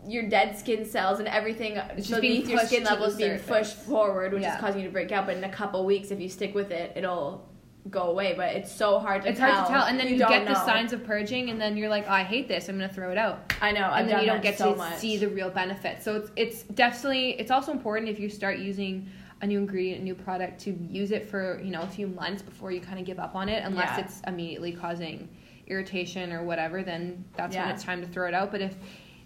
your 0.07 0.23
dead 0.27 0.57
skin 0.57 0.85
cells 0.85 1.19
and 1.19 1.27
everything 1.27 1.77
It's 1.95 2.07
just 2.07 2.19
beneath 2.19 2.49
your 2.49 2.59
skin 2.61 2.83
levels 2.83 3.15
being 3.15 3.37
pushed 3.37 3.75
forward, 3.75 4.33
which 4.33 4.41
Yeah. 4.41 4.55
is 4.55 4.59
causing 4.59 4.81
you 4.81 4.87
to 4.87 4.91
break 4.93 5.11
out. 5.11 5.27
But 5.27 5.37
in 5.37 5.43
a 5.43 5.49
couple 5.49 5.85
weeks, 5.85 6.09
if 6.09 6.19
you 6.19 6.29
stick 6.29 6.55
with 6.55 6.71
it, 6.71 6.93
it'll 6.95 7.47
go 7.91 8.03
away. 8.09 8.33
But 8.35 8.55
it's 8.55 8.71
so 8.71 8.97
hard 8.97 9.21
to 9.21 9.25
tell. 9.25 9.31
it's 9.31 9.39
tell. 9.39 9.51
hard 9.51 9.67
to 9.67 9.73
tell, 9.73 9.83
and 9.85 9.99
then 9.99 10.07
you, 10.07 10.17
don't 10.17 10.29
get 10.31 10.47
the 10.47 10.65
signs 10.65 10.93
of 10.93 11.03
purging, 11.03 11.51
and 11.51 11.61
then 11.61 11.77
you're 11.77 11.89
like, 11.89 12.05
oh, 12.07 12.11
I 12.13 12.23
hate 12.23 12.47
this. 12.47 12.69
I'm 12.69 12.77
gonna 12.79 12.91
throw 12.91 13.11
it 13.11 13.19
out. 13.19 13.53
I 13.61 13.71
know, 13.71 13.85
I've 13.85 14.01
and 14.01 14.09
then 14.09 14.21
you 14.21 14.25
don't 14.25 14.41
get 14.41 14.57
so 14.57 14.71
to 14.71 14.77
much. 14.77 14.97
see 14.97 15.17
the 15.17 15.29
real 15.29 15.51
benefits. 15.51 16.03
So 16.03 16.15
it's 16.15 16.31
it's 16.35 16.63
definitely 16.63 17.39
it's 17.39 17.51
also 17.51 17.71
important 17.71 18.09
if 18.09 18.19
you 18.19 18.29
start 18.29 18.57
using 18.57 19.07
a 19.41 19.47
new 19.47 19.59
ingredient, 19.59 20.01
a 20.01 20.03
new 20.03 20.15
product, 20.15 20.59
to 20.61 20.71
use 20.71 21.11
it 21.11 21.27
for 21.29 21.59
you 21.61 21.71
know 21.71 21.81
a 21.81 21.87
few 21.87 22.07
months 22.07 22.41
before 22.41 22.71
you 22.71 22.79
kind 22.81 22.99
of 22.99 23.05
give 23.05 23.19
up 23.19 23.35
on 23.35 23.49
it, 23.49 23.63
unless 23.65 23.97
Yeah. 23.97 24.05
it's 24.05 24.21
immediately 24.27 24.71
causing 24.71 25.27
irritation 25.67 26.31
or 26.31 26.43
whatever. 26.43 26.83
Then 26.83 27.23
that's 27.35 27.55
when 27.55 27.67
it's 27.69 27.83
time 27.83 28.01
to 28.01 28.07
throw 28.07 28.27
it 28.27 28.33
out. 28.33 28.51
But 28.51 28.61
if 28.61 28.75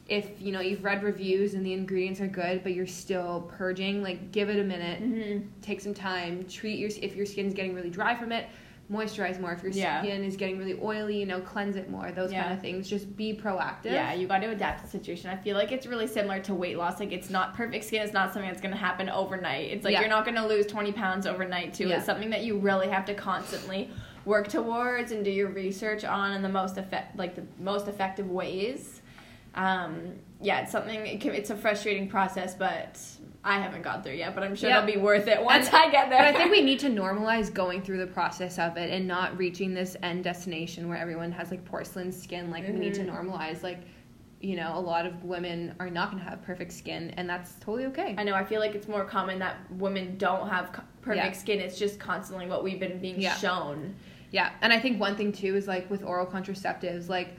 if 0.07 0.41
you 0.41 0.51
know 0.51 0.59
you've 0.59 0.83
read 0.83 1.03
reviews 1.03 1.53
and 1.53 1.63
the 1.63 1.73
ingredients 1.73 2.19
are 2.19 2.27
good, 2.27 2.63
but 2.63 2.73
you're 2.73 2.87
still 2.87 3.41
purging, 3.55 4.01
like 4.01 4.31
give 4.31 4.49
it 4.49 4.59
a 4.59 4.63
minute, 4.63 5.01
Mhm. 5.03 5.43
take 5.61 5.79
some 5.81 5.93
time, 5.93 6.45
treat 6.47 6.79
your 6.79 6.89
if 7.01 7.15
your 7.15 7.25
skin's 7.27 7.53
getting 7.53 7.75
really 7.75 7.91
dry 7.91 8.15
from 8.15 8.31
it. 8.31 8.47
Moisturize 8.91 9.39
more. 9.39 9.53
If 9.53 9.61
your 9.61 9.71
Yeah. 9.71 10.01
skin 10.01 10.23
is 10.23 10.35
getting 10.35 10.57
really 10.57 10.79
oily, 10.81 11.19
you 11.19 11.25
know, 11.27 11.39
cleanse 11.41 11.75
it 11.75 11.89
more. 11.91 12.11
Those 12.11 12.31
Yeah. 12.31 12.41
kind 12.43 12.53
of 12.55 12.59
things. 12.61 12.89
Just 12.89 13.15
be 13.15 13.33
proactive. 13.35 13.91
Yeah, 13.91 14.13
you 14.13 14.27
got 14.27 14.39
to 14.39 14.49
adapt 14.49 14.79
to 14.79 14.85
the 14.85 14.89
situation. 14.91 15.29
I 15.29 15.35
feel 15.35 15.55
like 15.55 15.71
it's 15.71 15.85
really 15.85 16.07
similar 16.07 16.39
to 16.41 16.55
weight 16.55 16.75
loss. 16.77 16.99
Like 16.99 17.11
it's 17.11 17.29
not 17.29 17.55
perfect 17.55 17.85
skin. 17.85 18.01
It's 18.01 18.13
not 18.13 18.33
something 18.33 18.49
that's 18.49 18.61
going 18.61 18.73
to 18.73 18.79
happen 18.79 19.07
overnight. 19.09 19.71
It's 19.71 19.85
like 19.85 19.93
Yeah. 19.93 19.99
you're 20.01 20.09
not 20.09 20.25
going 20.25 20.35
to 20.35 20.45
lose 20.47 20.65
20 20.65 20.91
pounds 20.91 21.27
overnight 21.27 21.73
too. 21.75 21.89
It's 21.91 22.05
something 22.05 22.31
that 22.31 22.43
you 22.43 22.57
really 22.57 22.87
have 22.87 23.05
to 23.05 23.13
constantly 23.13 23.91
work 24.25 24.47
towards 24.47 25.11
and 25.11 25.23
do 25.23 25.31
your 25.31 25.49
research 25.49 26.03
on 26.03 26.33
in 26.33 26.41
the 26.41 26.49
most 26.49 26.77
effect 26.77 27.15
like 27.15 27.35
the 27.35 27.43
most 27.59 27.87
effective 27.87 28.29
ways. 28.29 29.01
Um, 29.55 30.13
yeah, 30.41 30.61
it's 30.61 30.71
something. 30.71 31.05
It 31.05 31.21
can, 31.21 31.33
it's 31.33 31.49
a 31.51 31.55
frustrating 31.55 32.07
process, 32.09 32.55
but 32.55 32.99
I 33.43 33.59
haven't 33.59 33.83
gone 33.83 34.03
through 34.03 34.13
yet. 34.15 34.35
But 34.35 34.43
I'm 34.43 34.55
sure 34.55 34.69
Yeah. 34.69 34.79
it'll 34.83 34.93
be 34.93 34.97
worth 34.99 35.27
it 35.27 35.41
once 35.43 35.67
And- 35.67 35.75
I 35.77 35.89
get 35.89 36.09
there. 36.09 36.19
But 36.19 36.27
I 36.27 36.33
think 36.33 36.51
we 36.51 36.61
need 36.69 36.79
to 36.79 36.89
normalize 36.89 37.53
going 37.53 37.81
through 37.81 37.97
the 37.99 38.07
process 38.07 38.59
of 38.59 38.75
it 38.77 38.91
and 38.91 39.07
not 39.07 39.37
reaching 39.37 39.73
this 39.73 39.95
end 40.03 40.23
destination 40.23 40.89
where 40.89 40.97
everyone 40.97 41.31
has 41.31 41.49
like 41.51 41.63
porcelain 41.65 42.11
skin. 42.11 42.51
Like 42.51 42.67
we 42.67 42.73
need 42.73 42.93
to 42.95 43.01
Mhm. 43.03 43.09
normalize 43.15 43.63
like 43.63 43.79
you 44.41 44.55
know 44.55 44.71
a 44.73 44.79
lot 44.79 45.05
of 45.05 45.25
women 45.25 45.73
are 45.81 45.89
not 45.89 46.11
going 46.11 46.23
to 46.23 46.29
have 46.29 46.41
perfect 46.43 46.71
skin 46.71 47.13
and 47.17 47.29
that's 47.29 47.55
totally 47.59 47.85
okay. 47.87 48.15
I 48.17 48.23
know. 48.23 48.33
I 48.35 48.43
feel 48.45 48.59
like 48.61 48.73
it's 48.75 48.87
more 48.87 49.03
common 49.03 49.39
that 49.39 49.57
women 49.71 50.17
don't 50.17 50.47
have 50.49 50.71
co- 50.71 50.83
perfect 51.01 51.25
Yeah. 51.25 51.31
skin. 51.33 51.59
It's 51.59 51.77
just 51.79 51.99
constantly 51.99 52.45
what 52.47 52.63
we've 52.63 52.79
been 52.79 52.99
being 52.99 53.19
Yeah. 53.19 53.35
shown. 53.35 53.95
Yeah, 54.31 54.51
and 54.61 54.71
I 54.71 54.79
think 54.79 54.99
one 54.99 55.15
thing 55.15 55.31
too 55.31 55.55
is 55.55 55.67
like 55.67 55.89
with 55.89 56.03
oral 56.03 56.25
contraceptives, 56.25 57.09
like 57.09 57.29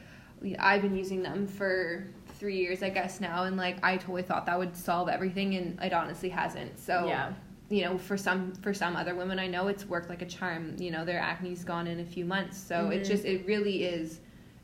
I've 0.58 0.82
been 0.82 0.96
using 0.96 1.22
them 1.22 1.46
for 1.46 2.04
three 2.40 2.56
years, 2.56 2.82
I 2.82 2.88
guess 2.88 3.20
now, 3.20 3.44
and 3.44 3.56
like 3.58 3.76
I 3.84 3.98
totally 3.98 4.22
thought 4.22 4.46
that 4.46 4.58
would 4.58 4.74
solve 4.74 5.08
everything, 5.10 5.54
and 5.56 5.78
it 5.80 5.92
honestly 5.92 6.30
hasn't. 6.30 6.78
So 6.80 7.06
Yeah. 7.06 7.32
you 7.68 7.84
know, 7.84 7.98
for 7.98 8.16
some 8.16 8.52
for 8.56 8.72
some 8.74 8.96
other 8.96 9.14
women, 9.14 9.38
I 9.38 9.46
know 9.46 9.68
it's 9.68 9.86
worked 9.86 10.08
like 10.08 10.22
a 10.22 10.26
charm. 10.26 10.74
You 10.78 10.90
know, 10.90 11.04
their 11.04 11.20
acne's 11.20 11.62
gone 11.62 11.86
in 11.86 12.00
a 12.00 12.04
few 12.04 12.24
months, 12.24 12.56
so 12.58 12.88
Mhm. 12.88 12.94
it 12.96 13.04
just 13.04 13.24
it 13.26 13.46
really 13.46 13.84
is 13.84 14.20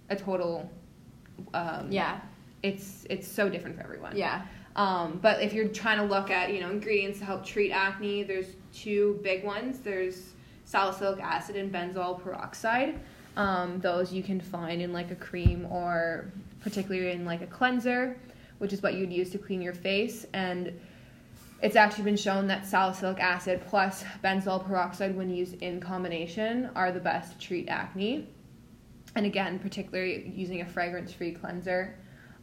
a 0.08 0.16
total. 0.16 0.68
Um, 1.52 1.92
Yeah. 1.92 2.18
it's 2.62 3.06
it's 3.10 3.28
so 3.28 3.48
different 3.50 3.76
for 3.76 3.82
everyone. 3.84 4.16
Yeah. 4.16 4.42
Um, 4.74 5.18
but 5.22 5.42
if 5.42 5.52
you're 5.52 5.68
trying 5.68 5.98
to 5.98 6.04
look 6.04 6.30
at 6.30 6.52
you 6.52 6.60
know 6.60 6.70
ingredients 6.70 7.18
to 7.18 7.26
help 7.26 7.44
treat 7.44 7.70
acne, 7.72 8.22
there's 8.22 8.56
two 8.72 9.20
big 9.22 9.44
ones. 9.44 9.80
There's 9.80 10.32
salicylic 10.64 11.20
acid 11.22 11.56
and 11.56 11.70
benzoyl 11.72 12.20
peroxide. 12.22 12.98
Um, 13.36 13.78
those 13.80 14.14
you 14.14 14.22
can 14.22 14.40
find 14.40 14.80
in 14.80 14.94
like 14.94 15.10
a 15.10 15.14
cream 15.14 15.66
or 15.70 16.32
particularly 16.66 17.12
in 17.12 17.24
like 17.24 17.42
a 17.42 17.46
cleanser, 17.46 18.18
which 18.58 18.72
is 18.72 18.82
what 18.82 18.94
you'd 18.94 19.12
use 19.12 19.30
to 19.30 19.38
clean 19.38 19.62
your 19.62 19.72
face. 19.72 20.26
And 20.32 20.76
it's 21.62 21.76
actually 21.76 22.02
been 22.02 22.16
shown 22.16 22.48
that 22.48 22.66
salicylic 22.66 23.20
acid 23.20 23.62
plus 23.68 24.02
benzoyl 24.24 24.66
peroxide, 24.66 25.16
when 25.16 25.30
used 25.30 25.62
in 25.62 25.78
combination, 25.78 26.68
are 26.74 26.90
the 26.90 26.98
best 26.98 27.34
to 27.34 27.38
treat 27.38 27.68
acne. 27.68 28.28
And 29.14 29.26
again, 29.26 29.60
particularly 29.60 30.32
using 30.34 30.60
a 30.62 30.66
fragrance-free 30.66 31.34
cleanser. 31.34 31.94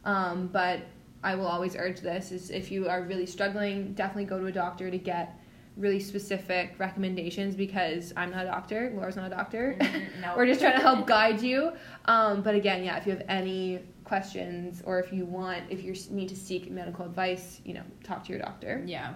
Um, 0.06 0.48
but 0.48 0.80
I 1.22 1.36
will 1.36 1.48
always 1.48 1.76
urge 1.76 2.00
this: 2.00 2.32
is 2.32 2.50
if 2.50 2.72
you 2.72 2.88
are 2.88 3.02
really 3.02 3.26
struggling, 3.26 3.94
definitely 3.94 4.24
go 4.24 4.40
to 4.40 4.46
a 4.46 4.54
doctor 4.54 4.90
to 4.90 4.98
get 4.98 5.38
really 5.76 6.00
specific 6.00 6.76
recommendations 6.78 7.56
because 7.56 8.14
I'm 8.16 8.32
not 8.32 8.46
a 8.46 8.48
doctor, 8.48 8.94
Laura's 8.96 9.16
not 9.16 9.28
a 9.28 9.36
doctor. 9.36 9.76
Mhm, 9.80 10.22
no. 10.22 10.34
We're 10.38 10.46
just 10.46 10.62
trying 10.62 10.76
to 10.76 10.82
help 10.82 11.08
guide 11.08 11.42
you. 11.42 11.74
Um, 12.06 12.42
but 12.42 12.56
again, 12.56 12.84
yeah, 12.84 12.98
if 12.98 13.06
you 13.06 13.12
have 13.12 13.26
any 13.28 13.80
questions 14.14 14.84
or 14.86 15.00
if 15.00 15.12
you 15.12 15.26
want, 15.26 15.64
if 15.72 15.84
you 15.84 15.96
need 16.12 16.30
to 16.30 16.36
seek 16.36 16.70
medical 16.70 17.04
advice, 17.04 17.60
you 17.66 17.74
know, 17.74 17.82
talk 18.04 18.24
to 18.24 18.30
your 18.32 18.40
doctor. 18.40 18.84
Yeah, 18.86 19.14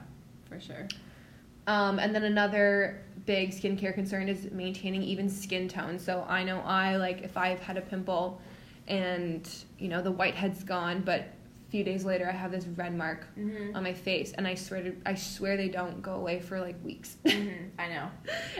for 0.50 0.60
sure. 0.60 0.88
Um, 1.68 2.00
and 2.00 2.16
then 2.16 2.24
another 2.24 3.04
big 3.28 3.52
skincare 3.52 3.94
concern 3.94 4.28
is 4.28 4.50
maintaining 4.52 5.04
even 5.04 5.30
skin 5.30 5.68
tone. 5.68 6.00
So 6.00 6.26
I 6.28 6.44
know 6.44 6.62
I 6.62 6.96
like 6.96 7.22
if 7.22 7.38
I've 7.38 7.60
had 7.60 7.78
a 7.78 7.82
pimple 7.82 8.42
and 8.88 9.48
you 9.78 9.88
know 9.88 10.02
the 10.02 10.10
whitehead's 10.12 10.64
gone, 10.64 11.04
but 11.06 11.20
a 11.22 11.70
few 11.70 11.84
days 11.84 12.04
later 12.04 12.28
I 12.28 12.32
have 12.32 12.50
this 12.52 12.66
red 12.66 12.96
mark 12.96 13.28
Mm-hmm. 13.38 13.76
on 13.76 13.84
my 13.84 13.94
face, 13.94 14.32
and 14.32 14.48
I 14.48 14.56
swear 14.56 14.82
to, 14.82 14.96
I 15.06 15.14
swear 15.14 15.58
they 15.58 15.68
don't 15.70 16.02
go 16.02 16.14
away 16.14 16.40
for 16.40 16.60
like 16.60 16.84
weeks, 16.84 17.18
mm-hmm. 17.26 17.66
I 17.78 17.88
know. 17.90 18.08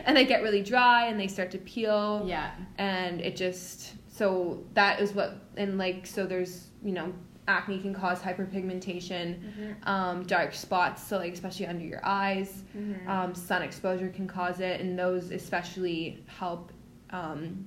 and 0.04 0.16
they 0.16 0.24
get 0.24 0.42
really 0.42 0.62
dry 0.62 1.06
and 1.08 1.18
they 1.18 1.26
start 1.26 1.50
to 1.52 1.58
peel, 1.58 2.22
Yeah. 2.28 2.52
and 2.76 3.20
it 3.20 3.34
just 3.34 3.94
so 4.18 4.64
that 4.74 5.00
is 5.00 5.12
what 5.12 5.36
and 5.56 5.78
like 5.78 6.06
so 6.06 6.26
there's 6.26 6.68
you 6.82 6.92
know 6.92 7.12
acne 7.46 7.78
can 7.78 7.94
cause 7.94 8.20
hyperpigmentation, 8.20 9.38
Mm-hmm. 9.40 9.88
um, 9.88 10.22
dark 10.24 10.52
spots, 10.52 11.02
so 11.08 11.16
like 11.16 11.32
especially 11.32 11.66
under 11.66 11.84
your 11.84 12.04
eyes. 12.04 12.62
Mm-hmm. 12.76 13.08
Um, 13.08 13.34
sun 13.34 13.62
exposure 13.62 14.10
can 14.10 14.26
cause 14.26 14.60
it, 14.60 14.80
and 14.82 14.98
those 14.98 15.30
especially 15.30 16.22
help 16.26 16.72
um, 17.10 17.66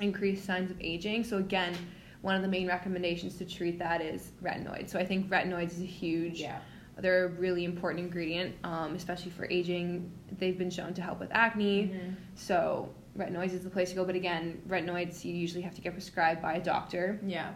increase 0.00 0.42
signs 0.42 0.70
of 0.70 0.80
aging. 0.80 1.24
So 1.24 1.36
again, 1.36 1.74
one 2.22 2.34
of 2.34 2.40
the 2.42 2.48
main 2.48 2.66
recommendations 2.66 3.36
to 3.38 3.44
treat 3.44 3.78
that 3.78 4.00
is 4.00 4.32
retinoids. 4.42 4.88
So 4.90 4.98
I 4.98 5.04
think 5.04 5.28
retinoids 5.28 5.72
is 5.72 5.82
a 5.82 5.84
huge. 6.02 6.40
yeah. 6.40 6.60
They're 7.00 7.26
a 7.26 7.28
really 7.28 7.64
important 7.64 8.00
ingredient, 8.04 8.56
um, 8.64 8.94
especially 8.96 9.30
for 9.32 9.46
aging. 9.50 10.10
They've 10.38 10.58
been 10.58 10.70
shown 10.70 10.94
to 10.94 11.02
help 11.02 11.20
with 11.20 11.28
acne. 11.30 11.88
Mhm. 11.94 12.14
So 12.34 12.88
retinoids 13.18 13.52
is 13.52 13.64
the 13.64 13.70
place 13.70 13.90
to 13.90 13.96
go. 13.96 14.04
But 14.04 14.14
again, 14.14 14.60
retinoids 14.68 15.24
you 15.24 15.34
usually 15.34 15.62
have 15.62 15.74
to 15.74 15.80
get 15.80 15.92
prescribed 15.92 16.40
by 16.40 16.54
a 16.54 16.62
doctor. 16.62 17.20
Yeah. 17.26 17.52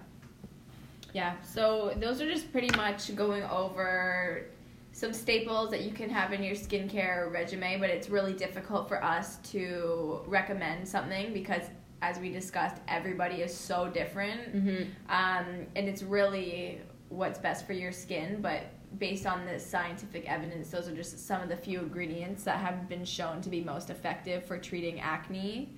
Yeah. 1.12 1.35
So 1.42 1.94
those 1.96 2.20
are 2.20 2.29
just 2.29 2.51
pretty 2.53 2.75
much 2.77 3.14
going 3.14 3.42
over 3.44 4.46
some 4.92 5.12
staples 5.12 5.70
that 5.70 5.83
you 5.83 5.90
can 5.90 6.11
have 6.11 6.33
in 6.33 6.42
your 6.42 6.55
skincare 6.55 7.33
regimen, 7.33 7.81
but 7.81 7.88
it's 7.88 8.11
really 8.11 8.35
difficult 8.35 8.88
for 8.88 9.03
us 9.03 9.37
to 9.38 10.20
recommend 10.27 10.87
something 10.87 11.33
because 11.33 11.62
as 12.03 12.18
we 12.18 12.31
discussed, 12.31 12.77
everybody 12.88 13.37
is 13.37 13.57
so 13.57 13.88
different. 13.88 14.55
Mm-hmm. 14.55 14.83
Um, 15.09 15.66
and 15.77 15.88
it's 15.88 16.03
really 16.03 16.81
what's 17.09 17.38
best 17.38 17.66
for 17.66 17.72
your 17.72 17.92
skin, 17.92 18.40
but 18.42 18.64
based 18.98 19.26
on 19.26 19.44
the 19.46 19.59
scientific 19.59 20.31
evidence, 20.31 20.70
those 20.70 20.88
are 20.88 20.94
just 20.94 21.26
some 21.26 21.40
of 21.42 21.48
the 21.48 21.57
few 21.57 21.81
ingredients 21.81 22.44
that 22.44 22.59
have 22.59 22.88
been 22.88 23.05
shown 23.05 23.40
to 23.42 23.48
be 23.50 23.61
most 23.62 23.90
effective 23.90 24.44
for 24.44 24.59
treating 24.59 25.00
acne. 25.00 25.70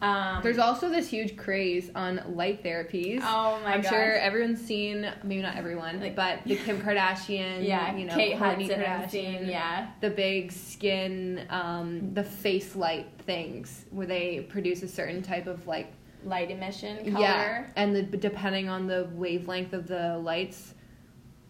Um, 0.00 0.40
There's 0.44 0.58
also 0.58 0.88
this 0.88 1.08
huge 1.08 1.36
craze 1.36 1.90
on 1.94 2.22
light 2.28 2.62
therapies. 2.62 3.18
oh 3.20 3.58
my 3.64 3.74
I'm 3.74 3.80
gosh. 3.82 3.90
sure 3.90 4.12
everyone's 4.14 4.60
seen, 4.64 5.10
maybe 5.24 5.42
not 5.42 5.56
everyone, 5.56 6.00
Like- 6.00 6.14
but 6.14 6.44
the 6.44 6.54
Kim 6.64 6.80
Kardashian, 6.80 7.66
yeah, 7.66 7.96
you 7.96 8.04
know, 8.06 8.14
Kate 8.14 8.36
Kourtney 8.36 8.68
Hudson, 8.68 8.80
Kardashian, 8.80 9.10
seen, 9.10 9.48
yeah. 9.48 9.88
the 10.00 10.10
big 10.10 10.52
skin, 10.52 11.44
um, 11.50 12.14
the 12.14 12.22
face 12.22 12.76
light 12.76 13.08
things 13.26 13.86
where 13.90 14.06
they 14.06 14.46
produce 14.48 14.84
a 14.84 14.88
certain 14.88 15.20
type 15.20 15.48
of 15.48 15.66
like 15.66 15.92
light 16.24 16.52
emission 16.52 16.98
color. 17.12 17.20
yeah, 17.20 17.66
and 17.74 17.96
the, 17.96 18.02
depending 18.02 18.68
on 18.68 18.86
the 18.86 19.08
wavelength 19.14 19.72
of 19.72 19.88
the 19.88 20.16
lights, 20.18 20.74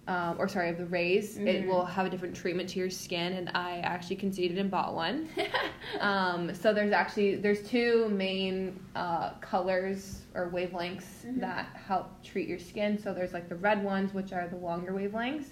um, 0.08 0.36
or 0.38 0.48
sorry, 0.48 0.70
of 0.70 0.78
the 0.78 0.86
rays, 0.86 1.36
it 1.36 1.62
Mhm. 1.62 1.66
will 1.66 1.84
have 1.84 2.06
a 2.06 2.10
different 2.10 2.34
treatment 2.34 2.68
to 2.70 2.78
your 2.78 2.88
skin. 2.88 3.34
And 3.34 3.50
I 3.54 3.78
actually 3.80 4.16
conceded 4.16 4.56
and 4.58 4.70
bought 4.70 4.94
one. 4.94 5.28
um, 6.00 6.54
so 6.54 6.72
there's 6.72 6.92
actually 6.92 7.36
there's 7.36 7.62
two 7.68 8.08
main 8.08 8.80
uh, 8.96 9.34
colors 9.40 10.22
or 10.34 10.50
wavelengths 10.50 11.26
Mhm. 11.26 11.40
that 11.40 11.66
help 11.86 12.22
treat 12.24 12.48
your 12.48 12.58
skin. 12.58 12.98
So 12.98 13.12
there's 13.12 13.34
like 13.34 13.48
the 13.50 13.56
red 13.56 13.84
ones, 13.84 14.14
which 14.14 14.32
are 14.32 14.48
the 14.48 14.56
longer 14.56 14.92
wavelengths, 14.92 15.50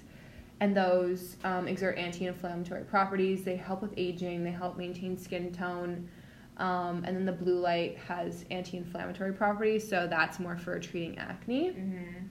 and 0.61 0.75
those 0.75 1.37
um, 1.45 1.69
exert 1.69 1.99
anti-inflammatory 1.99 2.85
properties. 2.85 3.45
They 3.45 3.57
help 3.57 3.83
with 3.83 3.92
aging. 3.99 4.42
They 4.42 4.53
help 4.53 4.79
maintain 4.79 5.19
skin 5.19 5.53
tone. 5.53 6.09
Um, 6.57 7.05
and 7.05 7.14
then 7.14 7.27
the 7.27 7.33
blue 7.33 7.59
light 7.61 7.99
has 8.09 8.47
anti-inflammatory 8.51 9.35
properties, 9.35 9.87
so 9.87 10.07
that's 10.09 10.40
more 10.40 10.57
for 10.57 10.79
treating 10.81 11.19
acne 11.19 11.73
hmm 11.73 12.26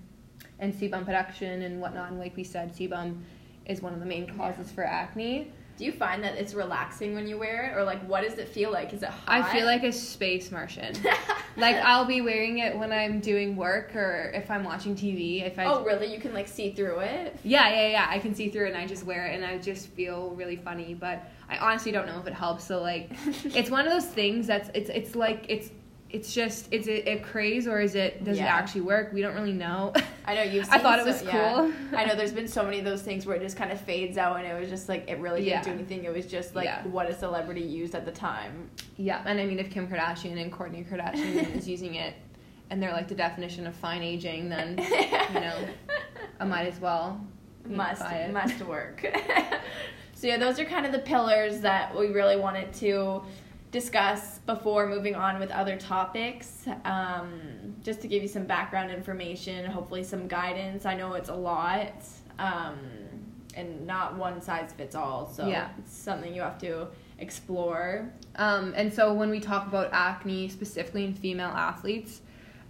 and 0.60 0.74
sebum 0.74 1.06
production 1.06 1.62
and 1.64 1.82
whatnot. 1.82 2.10
And 2.12 2.20
like 2.20 2.36
we 2.36 2.44
said, 2.44 2.74
sebum 2.74 3.22
is 3.66 3.82
one 3.82 3.94
of 3.94 4.00
the 4.00 4.06
main 4.06 4.28
causes 4.38 4.72
for 4.72 4.84
acne. 4.84 5.52
Do 5.78 5.84
you 5.84 5.92
find 5.92 6.24
that 6.24 6.36
it's 6.36 6.54
relaxing 6.54 7.16
when 7.16 7.28
you 7.28 7.38
wear 7.38 7.66
it, 7.66 7.78
or 7.78 7.84
like 7.84 8.02
what 8.08 8.24
does 8.24 8.40
it 8.40 8.48
feel 8.48 8.72
like? 8.72 8.94
Is 8.94 9.04
it 9.04 9.10
hot? 9.10 9.24
I 9.28 9.54
feel 9.54 9.66
like 9.66 9.84
a 9.84 9.92
space 9.92 10.50
Martian. 10.50 10.96
like 11.58 11.76
I'll 11.76 12.06
be 12.06 12.22
wearing 12.22 12.60
it 12.60 12.78
when 12.78 12.94
I'm 12.94 13.20
doing 13.20 13.58
work 13.58 13.94
or 13.94 14.32
if 14.34 14.50
I'm 14.50 14.64
watching 14.64 14.96
TV. 14.96 15.46
If 15.46 15.60
I 15.60 15.66
oh 15.66 15.84
really? 15.84 16.14
You 16.14 16.20
can 16.22 16.34
like 16.34 16.48
see 16.48 16.72
through 16.72 17.00
it. 17.00 17.38
yeah 17.44 17.70
yeah 17.70 17.88
yeah 17.90 18.08
I 18.10 18.20
can 18.20 18.34
see 18.34 18.48
through 18.50 18.68
it 18.68 18.70
and 18.70 18.78
I 18.78 18.88
just 18.88 19.04
wear 19.04 19.26
it 19.26 19.36
and 19.36 19.44
I 19.44 19.58
just 19.58 19.88
feel 19.88 20.30
really 20.30 20.56
funny. 20.56 20.94
But 20.94 21.30
I 21.50 21.58
honestly 21.58 21.92
don't 21.92 22.08
know 22.08 22.20
if 22.20 22.28
it 22.28 22.34
helps. 22.34 22.64
So 22.64 22.82
like 22.82 23.10
it's 23.44 23.70
one 23.70 23.86
of 23.86 23.92
those 23.92 24.06
things 24.06 24.48
that's 24.48 24.70
it's 24.74 24.90
it's 24.90 25.14
like 25.14 25.46
it's 25.50 25.72
it's 26.16 26.34
just 26.34 26.72
is 26.72 26.88
it 26.88 27.06
a 27.08 27.18
craze 27.20 27.68
or 27.68 27.82
is 27.82 27.94
it 27.94 28.24
does 28.24 28.38
it 28.38 28.44
actually 28.44 28.82
work? 28.82 29.12
We 29.12 29.22
don't 29.22 29.36
really 29.36 29.52
know. 29.52 29.92
I 30.26 30.36
know 30.36 30.44
you've. 30.44 30.68
I 30.72 30.80
thought 30.80 31.00
it 31.00 31.06
so- 31.06 31.12
was 31.12 31.24
yeah. 31.24 31.54
cool. 31.54 31.74
I 31.98 32.06
know 32.06 32.16
there's 32.20 32.32
been 32.32 32.48
so 32.48 32.64
many 32.64 32.80
of 32.80 32.86
those 32.86 33.02
things 33.02 33.26
where 33.26 33.36
it 33.36 33.42
just 33.42 33.58
kind 33.58 33.70
of 33.72 33.82
fades 33.82 34.18
out, 34.18 34.38
and 34.38 34.48
it 34.48 34.58
was 34.58 34.70
just 34.70 34.88
like 34.88 35.10
it 35.10 35.20
really 35.20 35.42
didn't 35.44 35.50
Yeah. 35.58 35.64
do 35.64 35.72
anything. 35.72 36.06
It 36.06 36.14
was 36.14 36.26
just 36.26 36.56
like 36.56 36.66
Yeah. 36.66 36.84
what 36.88 37.10
a 37.10 37.14
celebrity 37.14 37.62
used 37.62 37.96
at 37.96 38.06
the 38.06 38.12
time. 38.14 38.70
Yeah, 38.96 39.22
and 39.26 39.40
I 39.42 39.46
mean, 39.46 39.60
if 39.60 39.70
Kim 39.70 39.88
Kardashian 39.90 40.42
and 40.42 40.52
Kourtney 40.54 40.88
Kardashian 40.90 41.54
is 41.54 41.68
using 41.68 41.96
it, 41.96 42.14
and 42.70 42.82
they're 42.82 42.94
like 42.94 43.10
the 43.10 43.16
definition 43.16 43.68
of 43.68 43.76
fine 43.76 44.02
aging, 44.02 44.48
then 44.48 44.78
you 45.34 45.40
know, 45.42 45.68
I 46.40 46.46
might 46.46 46.68
as 46.68 46.80
well 46.80 47.20
must 47.68 48.02
must 48.32 48.62
work. 48.62 49.06
so 50.14 50.28
yeah, 50.28 50.38
those 50.38 50.60
are 50.62 50.66
kind 50.66 50.86
of 50.86 50.94
the 50.94 51.00
pillars 51.00 51.60
that 51.60 51.94
we 51.94 52.08
really 52.08 52.38
wanted 52.38 52.72
to 52.76 53.22
discuss 53.80 54.40
before 54.46 54.88
moving 54.88 55.16
on 55.16 55.38
with 55.38 55.52
other 55.52 55.76
topics. 55.76 56.66
Um, 56.86 57.76
just 57.84 58.00
to 58.04 58.08
give 58.08 58.22
you 58.22 58.30
some 58.30 58.46
background 58.46 58.90
information, 58.90 59.66
hopefully 59.66 60.02
some 60.02 60.30
guidance. 60.30 60.86
I 60.86 60.96
know 60.96 61.14
it's 61.16 61.28
a 61.28 61.36
lot. 61.36 61.92
Um, 62.40 62.78
and 63.54 63.86
not 63.86 64.16
one 64.16 64.42
size 64.42 64.72
fits 64.78 64.96
all, 64.96 65.28
so 65.28 65.46
Yeah. 65.48 65.70
it's 65.78 65.94
something 65.94 66.34
you 66.34 66.42
have 66.42 66.58
to 66.60 66.88
explore. 67.20 68.10
Um, 68.38 68.74
and 68.78 68.94
so 68.94 69.14
when 69.14 69.30
we 69.30 69.42
talk 69.42 69.68
about 69.68 69.90
acne, 69.92 70.48
specifically 70.48 71.04
in 71.04 71.14
female 71.14 71.50
athletes, 71.50 72.22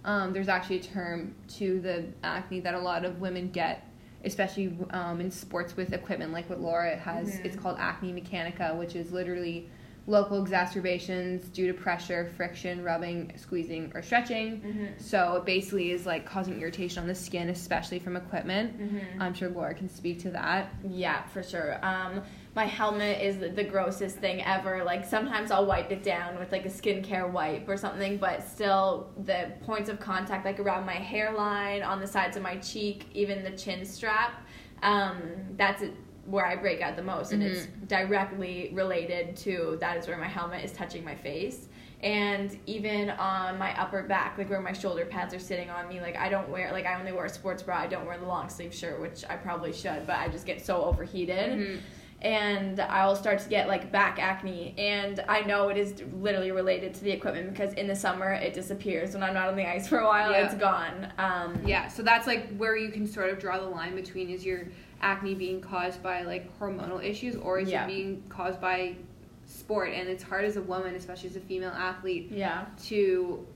um, 0.04 0.32
there's 0.32 0.48
actually 0.48 0.78
a 0.78 0.82
term 0.82 1.34
to 1.58 1.80
the 1.80 2.04
acne 2.24 2.58
that 2.60 2.74
a 2.74 2.78
lot 2.80 3.04
of 3.04 3.20
women 3.20 3.50
get, 3.50 3.88
especially 4.24 4.76
um, 4.90 5.20
in 5.20 5.30
sports 5.30 5.76
with 5.76 5.92
equipment 5.92 6.32
like 6.32 6.48
what 6.50 6.60
Laura 6.60 6.96
has. 6.96 7.36
Mhm. 7.38 7.44
It's 7.44 7.56
called 7.56 7.76
acne 7.78 8.12
mechanica, 8.12 8.76
which 8.76 8.96
is 8.96 9.12
literally 9.12 9.68
local 10.08 10.40
exacerbations 10.40 11.48
due 11.48 11.66
to 11.66 11.74
pressure, 11.74 12.30
friction, 12.36 12.84
rubbing, 12.84 13.32
squeezing, 13.36 13.90
or 13.94 14.02
stretching. 14.02 14.60
Mm-hmm. 14.60 14.84
So 14.98 15.36
it 15.36 15.44
basically 15.44 15.90
is 15.90 16.06
like 16.06 16.24
causing 16.24 16.60
irritation 16.60 17.00
on 17.02 17.08
the 17.08 17.14
skin, 17.14 17.48
especially 17.48 17.98
from 17.98 18.16
equipment. 18.16 18.78
Mm-hmm. 18.78 19.20
I'm 19.20 19.34
sure 19.34 19.48
Laura 19.48 19.74
can 19.74 19.88
speak 19.88 20.20
to 20.20 20.30
that. 20.30 20.72
Yeah, 20.88 21.24
for 21.24 21.42
sure. 21.42 21.84
Um, 21.84 22.22
my 22.54 22.66
helmet 22.66 23.20
is 23.20 23.38
the, 23.38 23.48
the 23.48 23.64
grossest 23.64 24.18
thing 24.18 24.42
ever. 24.42 24.84
Like 24.84 25.04
sometimes 25.04 25.50
I'll 25.50 25.66
wipe 25.66 25.90
it 25.90 26.04
down 26.04 26.38
with 26.38 26.52
like 26.52 26.64
a 26.66 26.70
skincare 26.70 27.30
wipe 27.30 27.68
or 27.68 27.76
something, 27.76 28.16
but 28.16 28.46
still 28.46 29.10
the 29.24 29.52
points 29.62 29.90
of 29.90 29.98
contact 29.98 30.44
like 30.44 30.60
around 30.60 30.86
my 30.86 30.94
hairline, 30.94 31.82
on 31.82 32.00
the 32.00 32.06
sides 32.06 32.36
of 32.36 32.42
my 32.44 32.56
cheek, 32.56 33.06
even 33.12 33.42
the 33.42 33.50
chin 33.50 33.84
strap, 33.84 34.46
um, 34.82 35.16
that's 35.56 35.82
it, 35.82 35.94
where 36.26 36.44
I 36.46 36.56
break 36.56 36.80
out 36.80 36.96
the 36.96 37.02
most, 37.02 37.32
and 37.32 37.42
it's 37.42 37.66
directly 37.86 38.70
related 38.72 39.36
to 39.38 39.76
that 39.80 39.96
is 39.96 40.06
where 40.06 40.18
my 40.18 40.26
helmet 40.28 40.64
is 40.64 40.72
touching 40.72 41.04
my 41.04 41.14
face. 41.14 41.68
And 42.02 42.56
even 42.66 43.10
on 43.10 43.58
my 43.58 43.78
upper 43.80 44.02
back, 44.02 44.36
like 44.36 44.50
where 44.50 44.60
my 44.60 44.72
shoulder 44.74 45.06
pads 45.06 45.32
are 45.32 45.38
sitting 45.38 45.70
on 45.70 45.88
me, 45.88 46.00
like 46.00 46.16
I 46.16 46.28
don't 46.28 46.48
wear, 46.50 46.70
like 46.72 46.84
I 46.84 46.98
only 46.98 47.12
wear 47.12 47.24
a 47.24 47.28
sports 47.30 47.62
bra. 47.62 47.78
I 47.78 47.86
don't 47.86 48.04
wear 48.06 48.18
the 48.18 48.26
long 48.26 48.50
sleeve 48.50 48.74
shirt, 48.74 49.00
which 49.00 49.24
I 49.30 49.36
probably 49.36 49.72
should, 49.72 50.06
but 50.06 50.16
I 50.16 50.28
just 50.28 50.44
get 50.44 50.64
so 50.64 50.84
overheated 50.84 51.80
and 52.22 52.80
I'll 52.80 53.14
start 53.16 53.38
to 53.40 53.48
get 53.48 53.68
like 53.68 53.92
back 53.92 54.18
acne. 54.18 54.74
And 54.78 55.24
I 55.28 55.40
know 55.42 55.68
it 55.68 55.76
is 55.78 56.02
literally 56.14 56.50
related 56.50 56.92
to 56.94 57.04
the 57.04 57.10
equipment 57.10 57.50
because 57.52 57.72
in 57.74 57.86
the 57.86 57.96
summer 57.96 58.32
it 58.32 58.52
disappears. 58.52 59.14
When 59.14 59.22
I'm 59.22 59.34
not 59.34 59.48
on 59.48 59.56
the 59.56 59.68
ice 59.68 59.88
for 59.88 59.98
a 59.98 60.06
while, 60.06 60.32
Yeah. 60.32 60.46
it's 60.46 60.54
gone. 60.54 61.12
Um, 61.18 61.60
Yeah, 61.64 61.88
so 61.88 62.02
that's 62.02 62.26
like 62.26 62.54
where 62.56 62.76
you 62.76 62.90
can 62.90 63.06
sort 63.06 63.30
of 63.30 63.38
draw 63.38 63.58
the 63.58 63.66
line 63.66 63.94
between 63.94 64.28
is 64.28 64.44
your 64.44 64.64
acne 65.00 65.34
being 65.34 65.60
caused 65.60 66.02
by 66.02 66.22
like 66.22 66.56
hormonal 66.58 67.02
issues 67.02 67.36
or 67.36 67.58
is 67.58 67.68
Yeah. 67.68 67.84
it 67.84 67.88
being 67.88 68.22
caused 68.28 68.60
by 68.60 68.96
sport? 69.44 69.90
And 69.92 70.08
it's 70.08 70.22
hard 70.22 70.44
as 70.44 70.56
a 70.56 70.62
woman, 70.62 70.94
especially 70.94 71.28
as 71.30 71.36
a 71.36 71.40
female 71.40 71.70
athlete, 71.70 72.28
Yeah. 72.30 72.66
to 72.86 73.46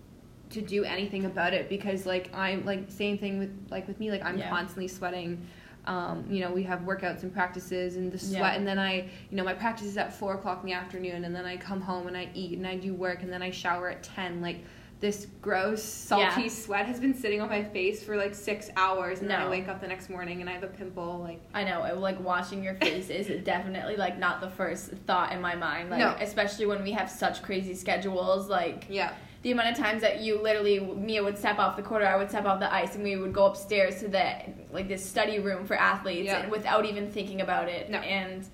to 0.50 0.60
do 0.60 0.82
anything 0.82 1.26
about 1.26 1.54
it 1.54 1.68
because 1.68 2.06
like 2.06 2.28
I'm 2.34 2.64
like 2.64 2.90
same 2.90 3.18
thing 3.18 3.38
with 3.38 3.68
like 3.70 3.86
with 3.86 4.00
me 4.00 4.10
like 4.10 4.24
I'm 4.24 4.38
Yeah. 4.38 4.50
constantly 4.50 4.88
sweating. 4.88 5.46
Um, 5.86 6.26
you 6.28 6.40
know, 6.40 6.52
we 6.52 6.62
have 6.64 6.80
workouts 6.80 7.22
and 7.22 7.32
practices 7.32 7.96
and 7.96 8.12
the 8.12 8.18
sweat, 8.18 8.40
Yeah. 8.40 8.52
and 8.54 8.66
then 8.66 8.78
I, 8.78 9.08
you 9.30 9.36
know, 9.36 9.44
my 9.44 9.54
practice 9.54 9.86
is 9.86 9.96
at 9.96 10.12
four 10.12 10.34
o'clock 10.34 10.60
in 10.60 10.66
the 10.66 10.74
afternoon, 10.74 11.24
and 11.24 11.34
then 11.34 11.46
I 11.46 11.56
come 11.56 11.80
home 11.80 12.06
and 12.06 12.14
I 12.16 12.28
eat 12.34 12.58
and 12.58 12.66
I 12.66 12.76
do 12.76 12.92
work, 12.92 13.22
and 13.22 13.32
then 13.32 13.40
I 13.42 13.50
shower 13.50 13.88
at 13.88 14.02
ten. 14.02 14.42
Like 14.42 14.58
this 15.00 15.26
gross, 15.40 15.82
salty 15.82 16.42
Yeah. 16.42 16.48
sweat 16.48 16.84
has 16.86 17.00
been 17.00 17.14
sitting 17.14 17.40
on 17.40 17.48
my 17.48 17.64
face 17.64 18.02
for 18.02 18.16
like 18.16 18.34
six 18.34 18.68
hours, 18.76 19.20
and 19.20 19.30
then 19.30 19.40
I 19.40 19.48
wake 19.48 19.66
up 19.66 19.80
the 19.80 19.88
next 19.88 20.10
morning 20.10 20.40
and 20.42 20.50
I 20.50 20.52
have 20.52 20.62
a 20.62 20.66
pimple. 20.68 21.18
Like, 21.20 21.40
I 21.54 21.64
know, 21.64 21.98
like 21.98 22.20
washing 22.20 22.62
your 22.62 22.74
face 22.74 23.08
is 23.08 23.42
definitely 23.44 23.96
like 23.96 24.18
not 24.18 24.40
the 24.42 24.50
first 24.50 24.90
thought 25.06 25.32
in 25.32 25.40
my 25.40 25.54
mind. 25.54 25.88
Like 25.90 26.00
No. 26.00 26.14
especially 26.20 26.66
when 26.66 26.82
we 26.82 26.92
have 26.92 27.10
such 27.10 27.42
crazy 27.42 27.74
schedules, 27.74 28.48
like 28.50 28.84
yeah, 28.90 29.14
the 29.42 29.52
amount 29.52 29.70
of 29.70 29.76
times 29.78 30.02
that 30.02 30.20
you 30.20 30.40
literally 30.42 30.80
Mia 30.80 31.24
would 31.24 31.38
step 31.38 31.58
off 31.58 31.76
the 31.76 31.82
court 31.82 32.02
or 32.02 32.06
I 32.06 32.16
would 32.16 32.28
step 32.28 32.44
off 32.44 32.60
the 32.60 32.70
ice 32.72 32.94
and 32.94 33.02
we 33.02 33.16
would 33.16 33.32
go 33.32 33.46
upstairs 33.46 34.00
to 34.00 34.08
the 34.08 34.34
like 34.70 34.86
this 34.86 35.02
study 35.08 35.38
room 35.38 35.64
for 35.64 35.76
athletes 35.76 36.26
Yeah. 36.26 36.40
and 36.42 36.50
without 36.52 36.84
even 36.84 37.10
thinking 37.10 37.40
about 37.40 37.70
it. 37.70 37.88
No. 37.88 37.98
And 38.00 38.46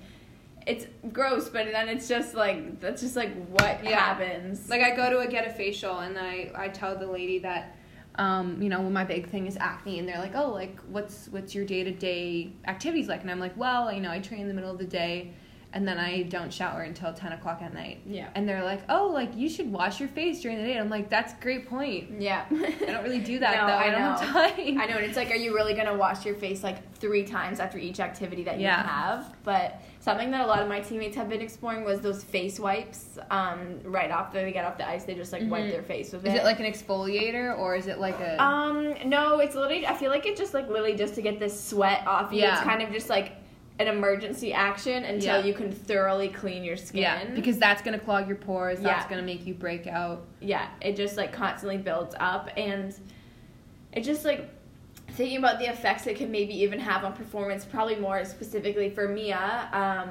it's 0.66 0.86
gross, 1.12 1.48
but 1.48 1.66
then 1.70 1.88
it's 1.88 2.08
just 2.08 2.34
like 2.34 2.80
that's 2.80 3.00
just 3.02 3.14
like 3.16 3.32
what 3.48 3.84
Yeah. 3.84 3.98
happens. 3.98 4.68
Like 4.68 4.82
I 4.82 4.94
go 4.96 5.08
to 5.10 5.18
a, 5.20 5.26
get 5.28 5.46
a 5.46 5.50
facial 5.50 5.98
and 6.00 6.18
I 6.18 6.50
I 6.54 6.68
tell 6.68 6.96
the 6.98 7.06
lady 7.06 7.38
that 7.40 7.76
um, 8.18 8.62
you 8.62 8.70
know, 8.70 8.80
my 8.88 9.04
big 9.04 9.28
thing 9.28 9.46
is 9.46 9.58
acne 9.58 9.98
and 9.98 10.08
they're 10.08 10.18
like, 10.18 10.34
"Oh, 10.34 10.50
like 10.50 10.78
what's 10.88 11.28
what's 11.28 11.54
your 11.54 11.66
day-to-day 11.66 12.50
activities 12.66 13.08
like?" 13.08 13.20
And 13.20 13.30
I'm 13.30 13.38
like, 13.38 13.54
"Well, 13.58 13.92
you 13.92 14.00
know, 14.00 14.10
I 14.10 14.20
train 14.20 14.40
in 14.40 14.48
the 14.48 14.54
middle 14.54 14.70
of 14.70 14.78
the 14.78 14.86
day 14.86 15.34
and 15.74 15.86
then 15.86 15.98
I 15.98 16.22
don't 16.22 16.50
shower 16.50 16.80
until 16.82 17.12
10 17.12 17.32
o'clock 17.32 17.60
at 17.60 17.74
night." 17.74 18.00
yeah. 18.06 18.28
And 18.34 18.48
they're 18.48 18.64
like, 18.64 18.80
"Oh, 18.88 19.08
like 19.08 19.36
you 19.36 19.50
should 19.50 19.70
wash 19.70 20.00
your 20.00 20.08
face 20.08 20.40
during 20.40 20.56
the 20.56 20.64
day." 20.64 20.72
And 20.72 20.80
I'm 20.80 20.88
like, 20.88 21.10
"That's 21.10 21.34
a 21.34 21.36
great 21.42 21.68
point." 21.68 22.18
Yeah. 22.18 22.46
I 22.50 22.86
don't 22.86 23.04
really 23.04 23.20
do 23.20 23.38
that 23.40 23.54
No, 23.60 23.66
though. 23.66 23.72
I 23.74 23.82
I, 23.88 23.90
don't 23.90 24.00
have 24.00 24.20
time. 24.20 24.78
I 24.80 24.86
know, 24.86 24.96
and 24.96 25.04
it's 25.04 25.16
like, 25.16 25.30
are 25.30 25.34
you 25.36 25.54
really 25.54 25.74
gonna 25.74 25.94
wash 25.96 26.24
your 26.24 26.36
face 26.36 26.62
like 26.62 26.94
three 26.96 27.24
times 27.24 27.60
after 27.60 27.76
each 27.76 28.00
activity 28.00 28.44
that 28.44 28.56
you 28.56 28.62
Yeah. 28.62 28.82
have? 28.86 29.36
But 29.44 29.82
something 30.06 30.30
that 30.30 30.42
a 30.42 30.46
lot 30.46 30.62
of 30.62 30.68
my 30.68 30.78
teammates 30.78 31.16
have 31.16 31.28
been 31.28 31.40
exploring 31.40 31.82
was 31.84 32.00
those 32.00 32.22
face 32.22 32.60
wipes. 32.60 33.18
Um, 33.28 33.80
right 33.82 34.08
after 34.08 34.40
they 34.40 34.52
get 34.52 34.64
off 34.64 34.78
the 34.78 34.88
ice, 34.88 35.02
they 35.02 35.16
just 35.16 35.32
like 35.32 35.42
wipe 35.50 35.64
Mhm. 35.64 35.70
their 35.72 35.82
face 35.82 36.12
with 36.12 36.24
Is 36.24 36.32
it. 36.32 36.36
it 36.42 36.44
like 36.44 36.60
an 36.60 36.64
exfoliator 36.64 37.58
or 37.58 37.74
is 37.74 37.88
it 37.88 37.98
like 37.98 38.20
a 38.20 38.40
Um, 38.40 38.94
no, 39.04 39.40
it's 39.40 39.56
literally. 39.56 39.84
I 39.84 39.94
feel 39.94 40.12
like 40.12 40.24
it's 40.24 40.38
just 40.38 40.54
like 40.54 40.68
literally 40.68 40.94
just 40.94 41.16
to 41.16 41.22
get 41.22 41.40
this 41.40 41.60
sweat 41.60 42.06
off 42.06 42.32
you. 42.32 42.38
Yeah. 42.42 42.52
It's 42.54 42.62
kind 42.62 42.82
of 42.82 42.92
just 42.92 43.10
like 43.10 43.32
an 43.80 43.88
emergency 43.88 44.52
action 44.54 45.02
until 45.04 45.40
Yeah. 45.40 45.44
you 45.44 45.52
can 45.52 45.72
thoroughly 45.72 46.28
clean 46.28 46.62
your 46.62 46.76
skin. 46.76 47.02
Yeah, 47.02 47.24
because 47.34 47.58
that's 47.58 47.82
gonna 47.82 47.98
clog 47.98 48.28
your 48.28 48.36
pores. 48.36 48.78
That's 48.78 49.02
Yeah. 49.06 49.10
gonna 49.10 49.22
make 49.26 49.44
you 49.44 49.54
break 49.54 49.88
out. 49.88 50.22
yeah, 50.40 50.68
it 50.80 50.94
just 50.94 51.16
like 51.16 51.32
constantly 51.32 51.78
builds 51.78 52.14
up, 52.20 52.48
and 52.56 52.94
it 53.92 54.02
just 54.04 54.24
like 54.24 54.48
thinking 55.16 55.38
about 55.38 55.58
the 55.58 55.66
effects 55.66 56.06
it 56.06 56.16
can 56.16 56.30
maybe 56.30 56.54
even 56.62 56.78
have 56.78 57.04
on 57.04 57.12
performance. 57.14 57.64
Probably 57.64 57.96
more 57.96 58.24
specifically 58.24 58.90
for 58.90 59.08
Mia. 59.08 59.68
Um, 59.72 60.10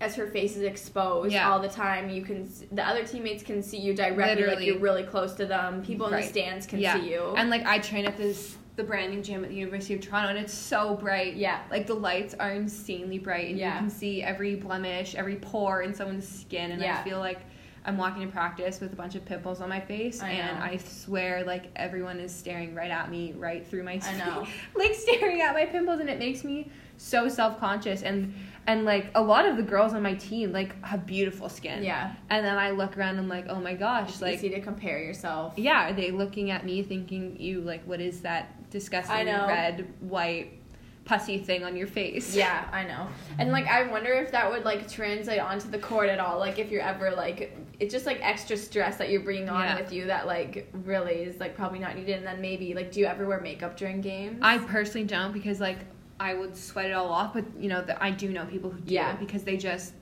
as 0.00 0.14
her 0.14 0.26
face 0.26 0.56
is 0.56 0.62
exposed 0.62 1.32
Yeah. 1.32 1.50
all 1.50 1.58
the 1.58 1.68
time, 1.70 2.10
you 2.10 2.22
can 2.22 2.48
the 2.72 2.86
other 2.86 3.02
teammates 3.04 3.42
can 3.42 3.62
see 3.62 3.78
you 3.78 3.94
directly, 3.94 4.24
like 4.24 4.36
Literally. 4.38 4.66
you're 4.66 4.78
really 4.78 5.02
close 5.04 5.32
to 5.34 5.46
them. 5.46 5.82
People 5.82 6.06
in 6.08 6.12
the 6.12 6.22
stands 6.22 6.66
can 6.66 6.78
Yeah. 6.80 7.00
see 7.00 7.10
you. 7.10 7.34
And 7.36 7.48
like 7.50 7.64
I 7.66 7.78
train 7.78 8.04
at 8.06 8.16
this 8.16 8.56
the 8.76 8.84
branding 8.84 9.22
gym 9.22 9.42
at 9.42 9.48
the 9.48 9.56
University 9.56 9.94
of 9.94 10.02
Toronto, 10.02 10.28
and 10.28 10.38
it's 10.38 10.52
so 10.52 10.96
bright. 10.96 11.34
Yeah. 11.36 11.60
like 11.70 11.86
the 11.86 11.94
lights 11.94 12.34
are 12.38 12.50
insanely 12.52 13.18
bright, 13.18 13.48
and 13.48 13.58
Yeah. 13.58 13.72
you 13.72 13.80
can 13.80 13.90
see 13.90 14.22
every 14.22 14.54
blemish, 14.56 15.14
every 15.14 15.36
pore 15.36 15.80
in 15.80 15.94
someone's 15.94 16.28
skin, 16.28 16.72
and. 16.72 16.84
I 16.84 17.02
feel 17.02 17.18
like. 17.18 17.40
I'm 17.86 17.96
walking 17.96 18.26
to 18.26 18.32
practice 18.32 18.80
with 18.80 18.92
a 18.92 18.96
bunch 18.96 19.14
of 19.14 19.24
pimples 19.24 19.60
on 19.60 19.68
my 19.68 19.80
face, 19.80 20.20
I 20.20 20.30
and. 20.30 20.58
I 20.58 20.76
swear, 20.78 21.44
like 21.44 21.66
everyone 21.76 22.18
is 22.18 22.34
staring 22.34 22.74
right 22.74 22.90
at 22.90 23.10
me, 23.10 23.32
right 23.36 23.64
through 23.66 23.84
my 23.84 23.98
skin. 24.00 24.20
I 24.20 24.26
know. 24.26 24.46
like 24.74 24.94
staring 24.94 25.40
at 25.40 25.54
my 25.54 25.66
pimples, 25.66 26.00
and 26.00 26.10
it 26.10 26.18
makes 26.18 26.42
me 26.44 26.70
so 26.98 27.28
self 27.28 27.58
conscious. 27.60 28.02
And 28.02 28.34
and 28.66 28.84
like 28.84 29.12
a 29.14 29.22
lot 29.22 29.46
of 29.46 29.56
the 29.56 29.62
girls 29.62 29.94
on 29.94 30.02
my 30.02 30.14
team 30.14 30.50
like 30.52 30.82
have 30.84 31.06
beautiful 31.06 31.48
skin, 31.48 31.84
yeah. 31.84 32.14
And 32.28 32.44
then 32.44 32.58
I 32.58 32.70
look 32.70 32.98
around, 32.98 33.10
and 33.10 33.20
I'm 33.20 33.28
like, 33.28 33.46
oh 33.48 33.60
my 33.60 33.74
gosh, 33.74 34.08
It's 34.10 34.22
like 34.22 34.34
easy 34.34 34.50
to 34.50 34.60
compare 34.60 34.98
yourself. 35.02 35.54
yeah, 35.56 35.90
are 35.90 35.92
they 35.92 36.10
looking 36.10 36.50
at 36.50 36.64
me 36.66 36.82
thinking, 36.82 37.40
you, 37.40 37.60
like, 37.60 37.84
what 37.84 38.00
is 38.00 38.22
that 38.22 38.68
disgusting 38.70 39.26
red, 39.26 39.86
white, 40.00 40.58
pussy 41.04 41.38
thing 41.38 41.62
on 41.64 41.76
your 41.76 41.86
face? 41.86 42.34
Yeah, 42.34 42.68
I 42.72 42.82
know. 42.82 43.06
And 43.38 43.52
like 43.52 43.66
I 43.68 43.84
wonder 43.84 44.12
if 44.12 44.32
that 44.32 44.50
would 44.50 44.64
like 44.64 44.90
translate 44.90 45.38
onto 45.38 45.70
the 45.70 45.78
court 45.78 46.08
at 46.08 46.18
all. 46.18 46.40
Like 46.40 46.58
if 46.58 46.72
you're 46.72 46.82
ever 46.82 47.12
like 47.12 47.56
it's 47.78 47.92
just 47.92 48.06
like 48.06 48.18
extra 48.22 48.56
stress 48.56 48.96
that 48.96 49.10
you're 49.10 49.20
bringing 49.20 49.48
on 49.50 49.62
Yeah. 49.64 49.80
with 49.80 49.92
you 49.92 50.06
that 50.06 50.26
like 50.26 50.70
really 50.72 51.14
is 51.14 51.38
like 51.38 51.54
probably 51.56 51.78
not 51.78 51.94
needed 51.96 52.16
and 52.16 52.26
then 52.26 52.40
maybe 52.40 52.72
like 52.74 52.90
do 52.92 53.00
you 53.00 53.06
ever 53.06 53.26
wear 53.26 53.40
makeup 53.40 53.76
during 53.76 54.00
games? 54.00 54.38
I 54.42 54.58
personally 54.58 55.06
don't 55.06 55.32
because, 55.32 55.60
like, 55.60 55.78
I 56.18 56.32
would 56.32 56.56
sweat 56.56 56.86
it 56.86 56.92
all 56.92 57.10
off, 57.10 57.34
but, 57.34 57.44
you 57.60 57.68
know, 57.68 57.82
the, 57.82 58.02
I 58.02 58.10
do 58.10 58.30
know 58.30 58.46
people 58.46 58.70
who 58.70 58.80
do 58.80 58.94
Yeah. 58.94 59.16
because 59.16 59.42
they 59.44 59.58
just, 59.58 59.92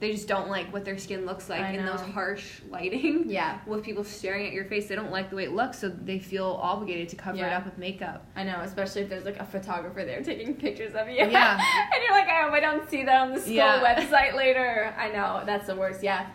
they 0.00 0.12
just 0.12 0.28
don't 0.28 0.50
like 0.50 0.70
what 0.72 0.84
their 0.84 0.98
skin 0.98 1.24
looks 1.24 1.48
like 1.48 1.74
in 1.74 1.86
those 1.86 2.00
harsh 2.02 2.60
lighting. 2.68 3.24
Yeah. 3.30 3.60
With 3.66 3.82
people 3.82 4.04
staring 4.04 4.46
at 4.48 4.52
your 4.52 4.66
face, 4.66 4.88
they 4.88 4.96
don't 4.96 5.10
like 5.12 5.30
the 5.30 5.36
way 5.36 5.44
it 5.44 5.52
looks, 5.52 5.78
so 5.78 5.88
they 5.88 6.18
feel 6.18 6.58
obligated 6.60 7.08
to 7.10 7.16
cover 7.16 7.38
it 7.38 7.52
up 7.52 7.64
with 7.64 7.78
makeup. 7.78 8.26
I 8.36 8.42
know, 8.44 8.60
especially 8.62 9.00
if 9.02 9.08
there's 9.08 9.24
like 9.24 9.38
a 9.40 9.46
photographer 9.46 10.04
there 10.04 10.22
taking 10.22 10.54
pictures 10.56 10.94
of 10.94 11.08
you. 11.08 11.14
Yeah. 11.16 11.52
and 11.94 12.02
you're 12.02 12.12
like, 12.12 12.28
I 12.28 12.42
hope 12.42 12.52
I 12.52 12.60
don't 12.60 12.90
see 12.90 13.04
that 13.04 13.16
on 13.22 13.32
the 13.32 13.40
school 13.40 13.54
Yeah. 13.54 13.80
website 13.82 14.34
later. 14.34 14.92
I 14.98 15.08
know, 15.08 15.44
that's 15.46 15.68
the 15.68 15.76
worst. 15.76 16.02
Yeah. 16.02 16.26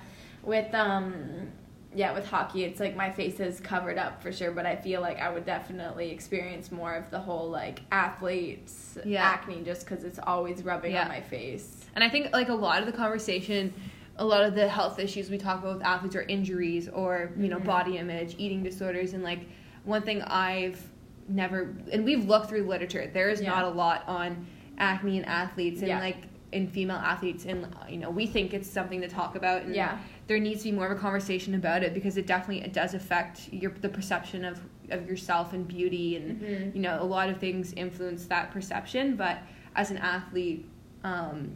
With 0.48 0.74
um 0.74 1.52
yeah, 1.94 2.14
with 2.14 2.26
hockey 2.26 2.64
it's 2.64 2.80
like 2.80 2.96
my 2.96 3.12
face 3.12 3.40
is 3.42 3.60
covered 3.60 3.98
up 3.98 4.22
for 4.24 4.32
sure, 4.32 4.52
but 4.52 4.66
I 4.66 4.78
feel 4.78 5.02
like 5.02 5.20
I 5.20 5.30
would 5.30 5.46
definitely 5.46 6.10
experience 6.12 6.72
more 6.72 6.96
of 6.96 7.10
the 7.12 7.20
whole 7.20 7.50
like 7.50 7.82
athletes 7.92 8.98
Yeah. 9.04 9.24
acne 9.26 9.62
just 9.64 9.86
cuz 9.86 10.06
it's 10.06 10.20
always 10.24 10.64
rubbing 10.64 10.94
Yeah. 10.94 11.04
on 11.04 11.10
my 11.10 11.20
face. 11.22 11.86
And 11.96 12.04
I 12.04 12.10
think 12.10 12.32
like 12.32 12.48
a 12.48 12.54
lot 12.54 12.80
of 12.80 12.86
the 12.86 12.94
conversation, 12.94 13.74
a 14.16 14.24
lot 14.24 14.44
of 14.46 14.56
the 14.56 14.70
health 14.70 15.00
issues 15.00 15.30
we 15.30 15.38
talk 15.38 15.60
about 15.60 15.76
with 15.78 15.84
athletes 15.86 16.16
are 16.16 16.22
injuries 16.24 16.88
or 16.88 17.32
you 17.38 17.50
know 17.50 17.60
Mhm. 17.60 17.66
body 17.66 17.98
image, 17.98 18.36
eating 18.38 18.64
disorders, 18.64 19.14
and 19.14 19.24
like 19.24 19.42
one 19.84 20.02
thing 20.04 20.22
I've 20.22 20.82
never 21.28 21.76
and 21.92 22.06
we've 22.06 22.26
looked 22.26 22.48
through 22.48 22.64
literature. 22.64 23.10
There 23.14 23.30
is 23.30 23.42
Yeah. 23.42 23.50
not 23.50 23.66
a 23.66 23.70
lot 23.70 24.04
on 24.08 24.46
acne 24.78 25.18
in 25.18 25.26
athletes 25.26 25.82
and 25.82 25.90
like 26.00 26.18
in 26.54 26.66
female 26.68 26.96
athletes 26.98 27.44
and 27.46 27.68
you 27.90 27.98
know 27.98 28.10
we 28.10 28.26
think 28.26 28.54
it's 28.54 28.70
something 28.70 29.02
to 29.02 29.08
talk 29.10 29.36
about 29.36 29.64
and 29.64 29.76
Yeah. 29.76 29.98
There 30.28 30.40
needs 30.40 30.64
to 30.64 30.70
be 30.70 30.76
more 30.76 30.86
of 30.88 30.92
a 30.98 31.00
conversation 31.00 31.56
about 31.56 31.84
it 31.84 31.94
because 31.94 32.18
it 32.18 32.28
definitely 32.28 32.64
it 32.64 32.74
does 32.74 32.94
affect 32.94 33.52
your 33.52 33.72
the 33.82 33.90
perception 33.90 34.44
of 34.46 34.60
of 34.90 35.08
yourself 35.08 35.54
and 35.54 35.68
beauty 35.68 36.16
and 36.18 36.42
Mhm. 36.42 36.76
you 36.76 36.82
know 36.82 37.02
a 37.02 37.04
lot 37.06 37.30
of 37.30 37.38
things 37.40 37.74
influence 37.74 38.26
that 38.28 38.52
perception 38.52 39.16
but 39.16 39.40
as 39.76 39.92
an 39.92 39.98
athlete 39.98 40.66
um, 41.04 41.52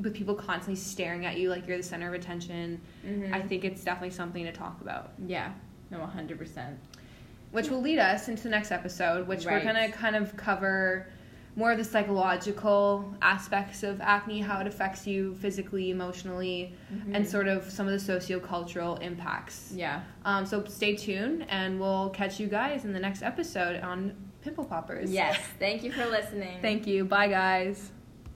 with 0.00 0.14
people 0.14 0.34
constantly 0.34 0.76
staring 0.76 1.24
at 1.24 1.38
you 1.38 1.48
like 1.50 1.66
you're 1.66 1.76
the 1.76 1.82
center 1.82 2.08
of 2.08 2.14
attention 2.14 2.80
Mhm. 3.06 3.32
i 3.32 3.40
think 3.40 3.64
it's 3.64 3.82
definitely 3.84 4.10
something 4.10 4.44
to 4.44 4.52
talk 4.52 4.80
about 4.80 5.12
Yeah. 5.26 5.52
No, 5.90 5.98
100%. 6.00 6.76
which 7.52 7.70
will 7.70 7.80
lead 7.80 7.98
us 8.00 8.28
into 8.28 8.42
the 8.42 8.48
next 8.50 8.72
episode 8.72 9.26
which 9.28 9.44
Right. 9.46 9.64
we're 9.64 9.72
going 9.72 9.90
to 9.90 9.96
kind 9.96 10.16
of 10.16 10.36
cover 10.36 11.06
more 11.56 11.72
of 11.72 11.78
the 11.78 11.84
psychological 11.84 13.14
aspects 13.22 13.82
of 13.82 14.00
acne 14.00 14.40
how 14.40 14.60
it 14.60 14.66
affects 14.66 15.06
you 15.06 15.34
physically 15.36 15.90
emotionally 15.90 16.74
and 17.12 17.24
Mhm. 17.24 17.26
sort 17.26 17.48
of 17.48 17.64
some 17.70 17.88
of 17.88 17.92
the 17.98 18.12
sociocultural 18.12 19.00
impacts 19.02 19.72
Yeah. 19.74 20.02
um, 20.24 20.44
so 20.46 20.62
stay 20.66 20.94
tuned 20.94 21.46
and 21.48 21.80
we'll 21.80 22.10
catch 22.10 22.38
you 22.38 22.46
guys 22.46 22.84
in 22.84 22.92
the 22.92 23.00
next 23.00 23.22
episode 23.22 23.80
on 23.82 24.14
pimple 24.42 24.64
poppers 24.64 25.10
Yes. 25.10 25.38
Thank 25.58 25.82
you 25.82 25.90
for 25.92 26.06
listening. 26.06 26.60
thank 26.60 26.86
you 26.86 27.04
bye 27.04 27.28
guys 27.28 27.90